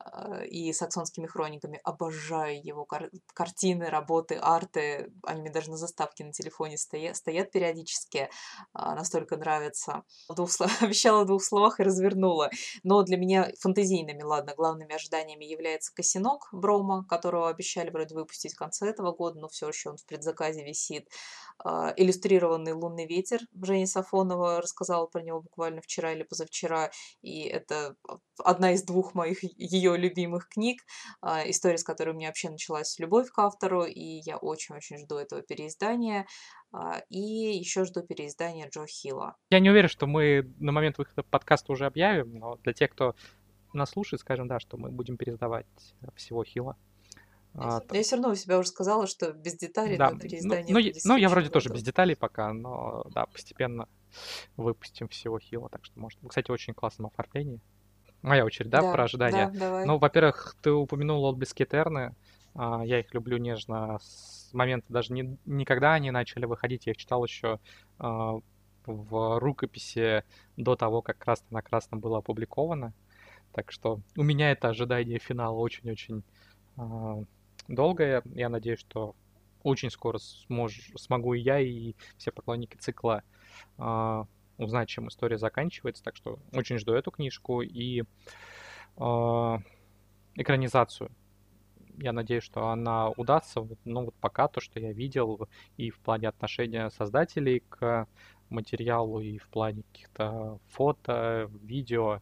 А, 0.00 0.42
и 0.44 0.72
саксонскими 0.72 1.26
хрониками 1.26 1.80
обожаю 1.84 2.60
его 2.62 2.84
кар- 2.84 3.10
картины, 3.32 3.86
работы, 3.86 4.34
арты. 4.36 5.12
Они 5.24 5.42
мне 5.42 5.50
даже 5.50 5.70
на 5.70 5.76
заставке 5.76 6.24
на 6.24 6.32
телефоне 6.32 6.76
стоят, 6.76 7.16
стоят 7.16 7.50
периодически, 7.50 8.30
а, 8.72 8.94
настолько 8.94 9.36
нравятся 9.36 10.02
в 10.28 10.34
двух 10.34 10.50
словах, 10.50 10.82
обещала 10.82 11.24
в 11.24 11.26
двух 11.26 11.42
словах 11.42 11.80
и 11.80 11.82
развернула. 11.82 12.50
Но 12.82 13.02
для 13.02 13.16
меня 13.16 13.50
фантазийными, 13.60 14.22
ладно, 14.22 14.54
главными 14.56 14.94
ожиданиями 14.94 15.44
является 15.44 15.92
Косинок 15.94 16.48
Брома, 16.52 17.04
которого 17.04 17.48
обещали 17.48 17.90
вроде 17.90 18.14
выпустить 18.14 18.54
в 18.54 18.58
конце 18.58 18.88
этого 18.88 19.12
года, 19.12 19.40
но 19.40 19.48
все 19.48 19.68
еще 19.68 19.90
он 19.90 19.96
в 19.96 20.04
предзаказе 20.04 20.64
висит. 20.64 21.08
А, 21.64 21.92
иллюстрированный 21.96 22.72
«Лунный 22.72 23.06
ветер» 23.06 23.40
Женя 23.62 23.86
Сафонова 23.86 24.60
рассказала 24.60 25.06
про 25.06 25.22
него 25.22 25.40
буквально 25.40 25.80
вчера 25.80 26.12
или 26.12 26.22
позавчера, 26.22 26.90
и 27.22 27.42
это 27.42 27.96
одна 28.38 28.72
из 28.72 28.82
двух 28.84 29.14
моих 29.14 29.42
ее 29.42 29.96
любимых 29.96 30.48
книг, 30.48 30.82
а, 31.20 31.48
история, 31.48 31.78
с 31.78 31.84
которой 31.84 32.10
у 32.10 32.14
меня 32.14 32.28
вообще 32.28 32.50
началась 32.50 32.98
любовь 32.98 33.30
к 33.30 33.38
автору, 33.38 33.84
и 33.84 34.20
я 34.24 34.36
очень-очень 34.36 34.98
жду 34.98 35.16
этого 35.16 35.42
переиздания. 35.42 36.26
А, 36.70 37.00
и 37.08 37.18
еще 37.18 37.84
жду 37.84 38.02
переиздания 38.02 38.68
Джо 38.68 38.86
Хилла. 38.86 39.36
Я 39.50 39.60
не 39.60 39.70
уверен, 39.70 39.88
что 39.88 40.06
мы 40.06 40.52
на 40.58 40.72
момент 40.72 40.98
выхода 40.98 41.22
подкаста 41.22 41.72
уже 41.72 41.86
объявим, 41.86 42.38
но 42.38 42.56
для 42.56 42.72
тех, 42.72 42.90
кто 42.90 43.14
нас 43.72 43.90
слушает, 43.90 44.20
скажем, 44.20 44.48
да, 44.48 44.60
что 44.60 44.76
мы 44.76 44.90
будем 44.90 45.16
переиздавать 45.16 45.66
всего 46.14 46.44
Хилла. 46.44 46.76
А, 47.54 47.80
я 47.92 48.02
все 48.02 48.16
равно 48.16 48.30
у 48.30 48.34
себя 48.34 48.58
уже 48.58 48.68
сказала, 48.68 49.06
что 49.06 49.32
без 49.32 49.56
деталей 49.56 49.96
да. 49.96 50.10
на 50.10 50.18
переиздание. 50.18 50.74
Ну, 50.74 50.80
ну, 50.80 50.92
ну 51.04 51.16
я 51.16 51.28
вроде 51.28 51.48
тоже 51.48 51.70
без 51.70 51.82
деталей 51.82 52.14
пока, 52.14 52.52
но 52.52 53.04
да, 53.14 53.26
постепенно 53.26 53.88
выпустим 54.56 55.08
всего 55.08 55.38
Хила, 55.38 55.68
так 55.68 55.84
что 55.84 55.98
может. 55.98 56.18
Кстати, 56.26 56.50
очень 56.50 56.74
классном 56.74 57.06
оформлении. 57.06 57.60
Моя 58.22 58.44
очередь, 58.44 58.70
да, 58.70 58.82
да 58.82 58.92
про 58.92 59.04
ожидания? 59.04 59.50
Да, 59.52 59.58
давай. 59.58 59.86
Ну, 59.86 59.98
во-первых, 59.98 60.56
ты 60.62 60.70
упомянул 60.70 61.24
отблески 61.24 61.62
Этерны. 61.62 62.14
А, 62.54 62.82
я 62.84 63.00
их 63.00 63.12
люблю 63.14 63.38
нежно 63.38 63.98
с 64.00 64.50
момента 64.52 64.92
даже 64.92 65.12
не, 65.12 65.36
никогда 65.46 65.94
они 65.94 66.10
начали 66.10 66.44
выходить. 66.44 66.86
Я 66.86 66.92
их 66.92 66.98
читал 66.98 67.24
еще 67.24 67.60
а, 67.98 68.40
в 68.86 69.38
рукописи 69.38 70.24
до 70.56 70.76
того, 70.76 71.02
как 71.02 71.18
красно 71.18 71.46
на 71.50 71.62
красном 71.62 72.00
было 72.00 72.18
опубликовано. 72.18 72.92
Так 73.52 73.72
что 73.72 74.00
у 74.16 74.22
меня 74.22 74.50
это 74.52 74.68
ожидание 74.68 75.18
финала 75.18 75.56
очень-очень 75.56 76.22
а, 76.76 77.22
долгое. 77.68 78.22
Я 78.34 78.48
надеюсь, 78.48 78.80
что 78.80 79.14
очень 79.62 79.90
скоро 79.90 80.18
смож, 80.18 80.92
смогу 80.96 81.34
и 81.34 81.40
я, 81.40 81.60
и 81.60 81.94
все 82.16 82.30
поклонники 82.30 82.76
цикла 82.76 83.22
узнать, 84.56 84.88
чем 84.88 85.08
история 85.08 85.38
заканчивается. 85.38 86.02
Так 86.02 86.16
что 86.16 86.38
очень 86.52 86.78
жду 86.78 86.92
эту 86.92 87.10
книжку 87.10 87.62
и 87.62 88.02
э, 88.96 89.58
экранизацию. 90.34 91.10
Я 91.98 92.12
надеюсь, 92.12 92.44
что 92.44 92.68
она 92.68 93.10
удастся. 93.10 93.66
Ну 93.84 94.04
вот 94.06 94.14
пока 94.20 94.48
то, 94.48 94.60
что 94.60 94.80
я 94.80 94.92
видел 94.92 95.48
и 95.76 95.90
в 95.90 95.98
плане 95.98 96.28
отношения 96.28 96.90
создателей 96.90 97.62
к 97.68 98.06
материалу, 98.50 99.20
и 99.20 99.38
в 99.38 99.48
плане 99.48 99.82
каких-то 99.92 100.58
фото, 100.68 101.50
видео, 101.62 102.20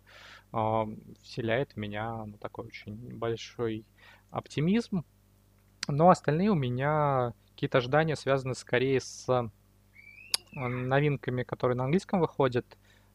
э, 0.52 0.84
вселяет 1.22 1.72
в 1.72 1.76
меня 1.76 2.24
ну, 2.26 2.36
такой 2.38 2.66
очень 2.66 3.16
большой 3.16 3.84
оптимизм 4.30 5.04
но 5.88 6.10
остальные 6.10 6.50
у 6.50 6.54
меня 6.54 7.32
какие-то 7.50 7.78
ожидания 7.78 8.16
связаны 8.16 8.54
скорее 8.54 9.00
с 9.00 9.28
э, 9.28 9.48
новинками, 10.52 11.42
которые 11.42 11.76
на 11.76 11.84
английском 11.84 12.20
выходят. 12.20 12.66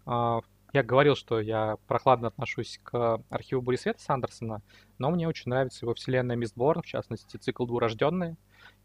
А, 0.06 0.42
я 0.74 0.84
говорил, 0.84 1.16
что 1.16 1.40
я 1.40 1.78
прохладно 1.88 2.30
отношусь 2.30 2.80
к 2.84 3.22
архиву 3.30 3.62
Бури 3.62 3.76
Света 3.76 4.02
Сандерсона, 4.02 4.62
но 4.98 5.10
мне 5.12 5.28
очень 5.28 5.50
нравится 5.50 5.86
его 5.86 5.94
вселенная 5.94 6.36
Мистборн, 6.36 6.82
в 6.82 6.86
частности, 6.86 7.38
цикл 7.38 7.66
«Двурожденные». 7.66 8.38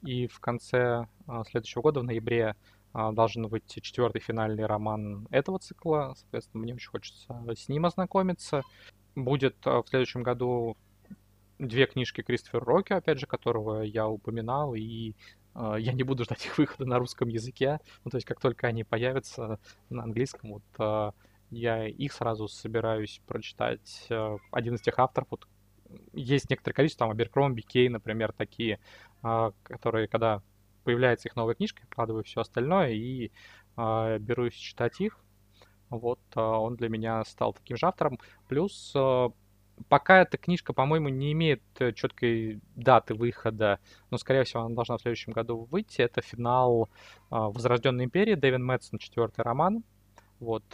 И 0.03 0.27
в 0.27 0.40
конце 0.40 1.07
а, 1.27 1.44
следующего 1.44 1.83
года, 1.83 2.01
в 2.01 2.05
ноябре, 2.05 2.57
а, 2.92 3.12
должен 3.12 3.46
выйти 3.46 3.81
четвертый 3.81 4.20
финальный 4.20 4.66
роман 4.66 5.29
этого 5.31 5.59
цикла. 5.59 6.14
Соответственно, 6.16 6.62
мне 6.62 6.75
очень 6.75 6.90
хочется 6.90 7.40
с 7.55 7.68
ним 7.68 7.87
ознакомиться. 7.87 8.62
Будет 9.14 9.57
в 9.64 9.85
следующем 9.88 10.22
году 10.22 10.77
две 11.59 11.87
книжки 11.87 12.22
Кристофера 12.22 12.64
Роки, 12.64 12.92
опять 12.92 13.18
же, 13.18 13.27
которого 13.27 13.83
я 13.83 14.09
упоминал, 14.09 14.75
и 14.75 15.14
э, 15.55 15.77
я 15.79 15.92
не 15.92 16.03
буду 16.03 16.25
ждать 16.25 16.44
их 16.46 16.59
выхода 16.59 16.85
на 16.85 16.99
русском 16.99 17.29
языке. 17.29 17.81
Ну, 18.05 18.11
то 18.11 18.16
есть, 18.16 18.27
как 18.27 18.40
только 18.40 18.66
они 18.66 18.85
появятся 18.85 19.59
на 19.88 20.03
английском, 20.05 20.55
вот 20.55 20.62
э, 20.79 21.12
я 21.57 21.87
их 21.87 22.12
сразу 22.12 22.49
собираюсь 22.49 23.21
прочитать. 23.27 24.07
Э, 24.11 24.37
один 24.51 24.75
из 24.75 24.81
тех 24.81 24.99
авторов, 24.99 25.29
вот 25.31 25.47
есть 26.12 26.51
некоторое 26.51 26.75
количество, 26.75 27.07
там, 27.07 27.11
Аберкромби, 27.11 27.62
Кей, 27.62 27.88
например, 27.88 28.33
такие, 28.33 28.81
а, 29.23 29.53
которые, 29.62 30.09
когда 30.09 30.42
появляется 30.85 31.29
их 31.29 31.37
новая 31.37 31.55
книжка, 31.55 31.83
я 31.83 31.87
вкладываю 31.87 32.25
все 32.25 32.40
остальное 32.40 32.90
и 32.90 33.31
а, 33.77 34.19
берусь 34.19 34.55
читать 34.55 35.01
их. 35.01 35.19
Вот 35.90 36.21
а, 36.35 36.59
он 36.59 36.77
для 36.77 36.88
меня 36.88 37.25
стал 37.25 37.53
таким 37.53 37.77
же 37.77 37.87
автором. 37.87 38.19
Плюс 38.49 38.95
пока 39.88 40.23
эта 40.23 40.38
книжка, 40.38 40.73
по-моему, 40.73 41.11
не 41.11 41.33
имеет 41.33 41.62
э, 41.81 41.92
четкой 41.92 42.62
даты 42.77 43.14
выхода, 43.14 43.79
но, 44.11 44.16
скорее 44.16 44.45
всего, 44.45 44.62
она 44.62 44.75
должна 44.75 44.97
в 44.97 45.03
следующем 45.03 45.33
году 45.33 45.69
выйти. 45.71 46.01
Это 46.01 46.23
финал 46.23 46.88
Возрожденной 47.29 48.05
империи, 48.05 48.35
Дэвин 48.35 48.64
Мэтсон, 48.64 48.99
четвертый 48.99 49.42
роман. 49.42 49.85
Вот 50.40 50.64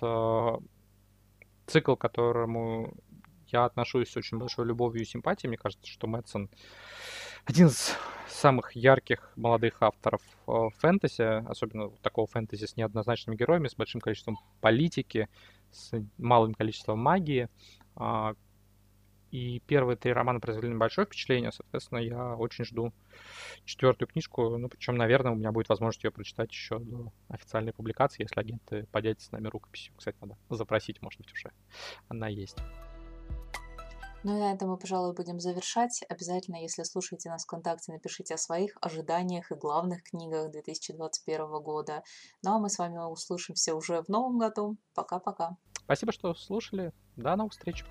цикл, 1.66 1.94
которому 1.94 2.94
я 3.48 3.64
отношусь 3.64 4.10
с 4.10 4.16
очень 4.16 4.38
большой 4.38 4.66
любовью 4.66 5.02
и 5.02 5.06
симпатией. 5.06 5.48
Мне 5.48 5.58
кажется, 5.58 5.86
что 5.86 6.06
Мэтсон 6.06 6.48
один 7.44 7.68
из 7.68 7.94
самых 8.28 8.74
ярких 8.74 9.32
молодых 9.36 9.76
авторов 9.80 10.22
э, 10.46 10.68
фэнтези, 10.78 11.44
особенно 11.48 11.90
такого 12.02 12.26
фэнтези 12.26 12.64
с 12.64 12.76
неоднозначными 12.76 13.36
героями, 13.36 13.68
с 13.68 13.74
большим 13.74 14.00
количеством 14.00 14.38
политики, 14.60 15.28
с 15.70 15.92
малым 16.18 16.54
количеством 16.54 17.00
магии. 17.00 17.48
И 19.32 19.60
первые 19.60 19.96
три 19.96 20.12
романа 20.12 20.40
произвели 20.40 20.68
небольшое 20.68 21.06
впечатление, 21.06 21.52
соответственно, 21.52 22.00
я 22.00 22.36
очень 22.36 22.66
жду 22.66 22.92
четвертую 23.64 24.06
книжку, 24.06 24.58
ну, 24.58 24.68
причем, 24.68 24.94
наверное, 24.96 25.32
у 25.32 25.34
меня 25.34 25.52
будет 25.52 25.70
возможность 25.70 26.04
ее 26.04 26.10
прочитать 26.10 26.50
еще 26.50 26.78
до 26.78 27.10
официальной 27.28 27.72
публикации, 27.72 28.24
если 28.24 28.38
агенты 28.38 28.86
поделятся 28.92 29.28
с 29.28 29.32
нами 29.32 29.48
рукописью. 29.48 29.94
Кстати, 29.96 30.18
надо 30.20 30.36
запросить, 30.50 31.00
может 31.00 31.18
быть, 31.18 31.32
уже 31.32 31.50
она 32.08 32.28
есть. 32.28 32.58
Ну 34.22 34.36
и 34.36 34.38
на 34.38 34.52
этом 34.52 34.68
мы, 34.68 34.76
пожалуй, 34.76 35.14
будем 35.14 35.40
завершать. 35.40 36.04
Обязательно, 36.10 36.56
если 36.56 36.82
слушаете 36.82 37.30
нас 37.30 37.44
ВКонтакте, 37.44 37.90
напишите 37.90 38.34
о 38.34 38.38
своих 38.38 38.76
ожиданиях 38.82 39.50
и 39.50 39.54
главных 39.54 40.02
книгах 40.04 40.50
2021 40.50 41.46
года. 41.62 42.04
Ну 42.44 42.52
а 42.52 42.58
мы 42.58 42.68
с 42.68 42.78
вами 42.78 42.98
услышимся 42.98 43.74
уже 43.74 44.02
в 44.02 44.08
новом 44.08 44.38
году. 44.38 44.76
Пока-пока. 44.94 45.56
Спасибо, 45.72 46.12
что 46.12 46.34
слушали. 46.34 46.92
До 47.16 47.34
новых 47.34 47.52
встреч. 47.52 47.84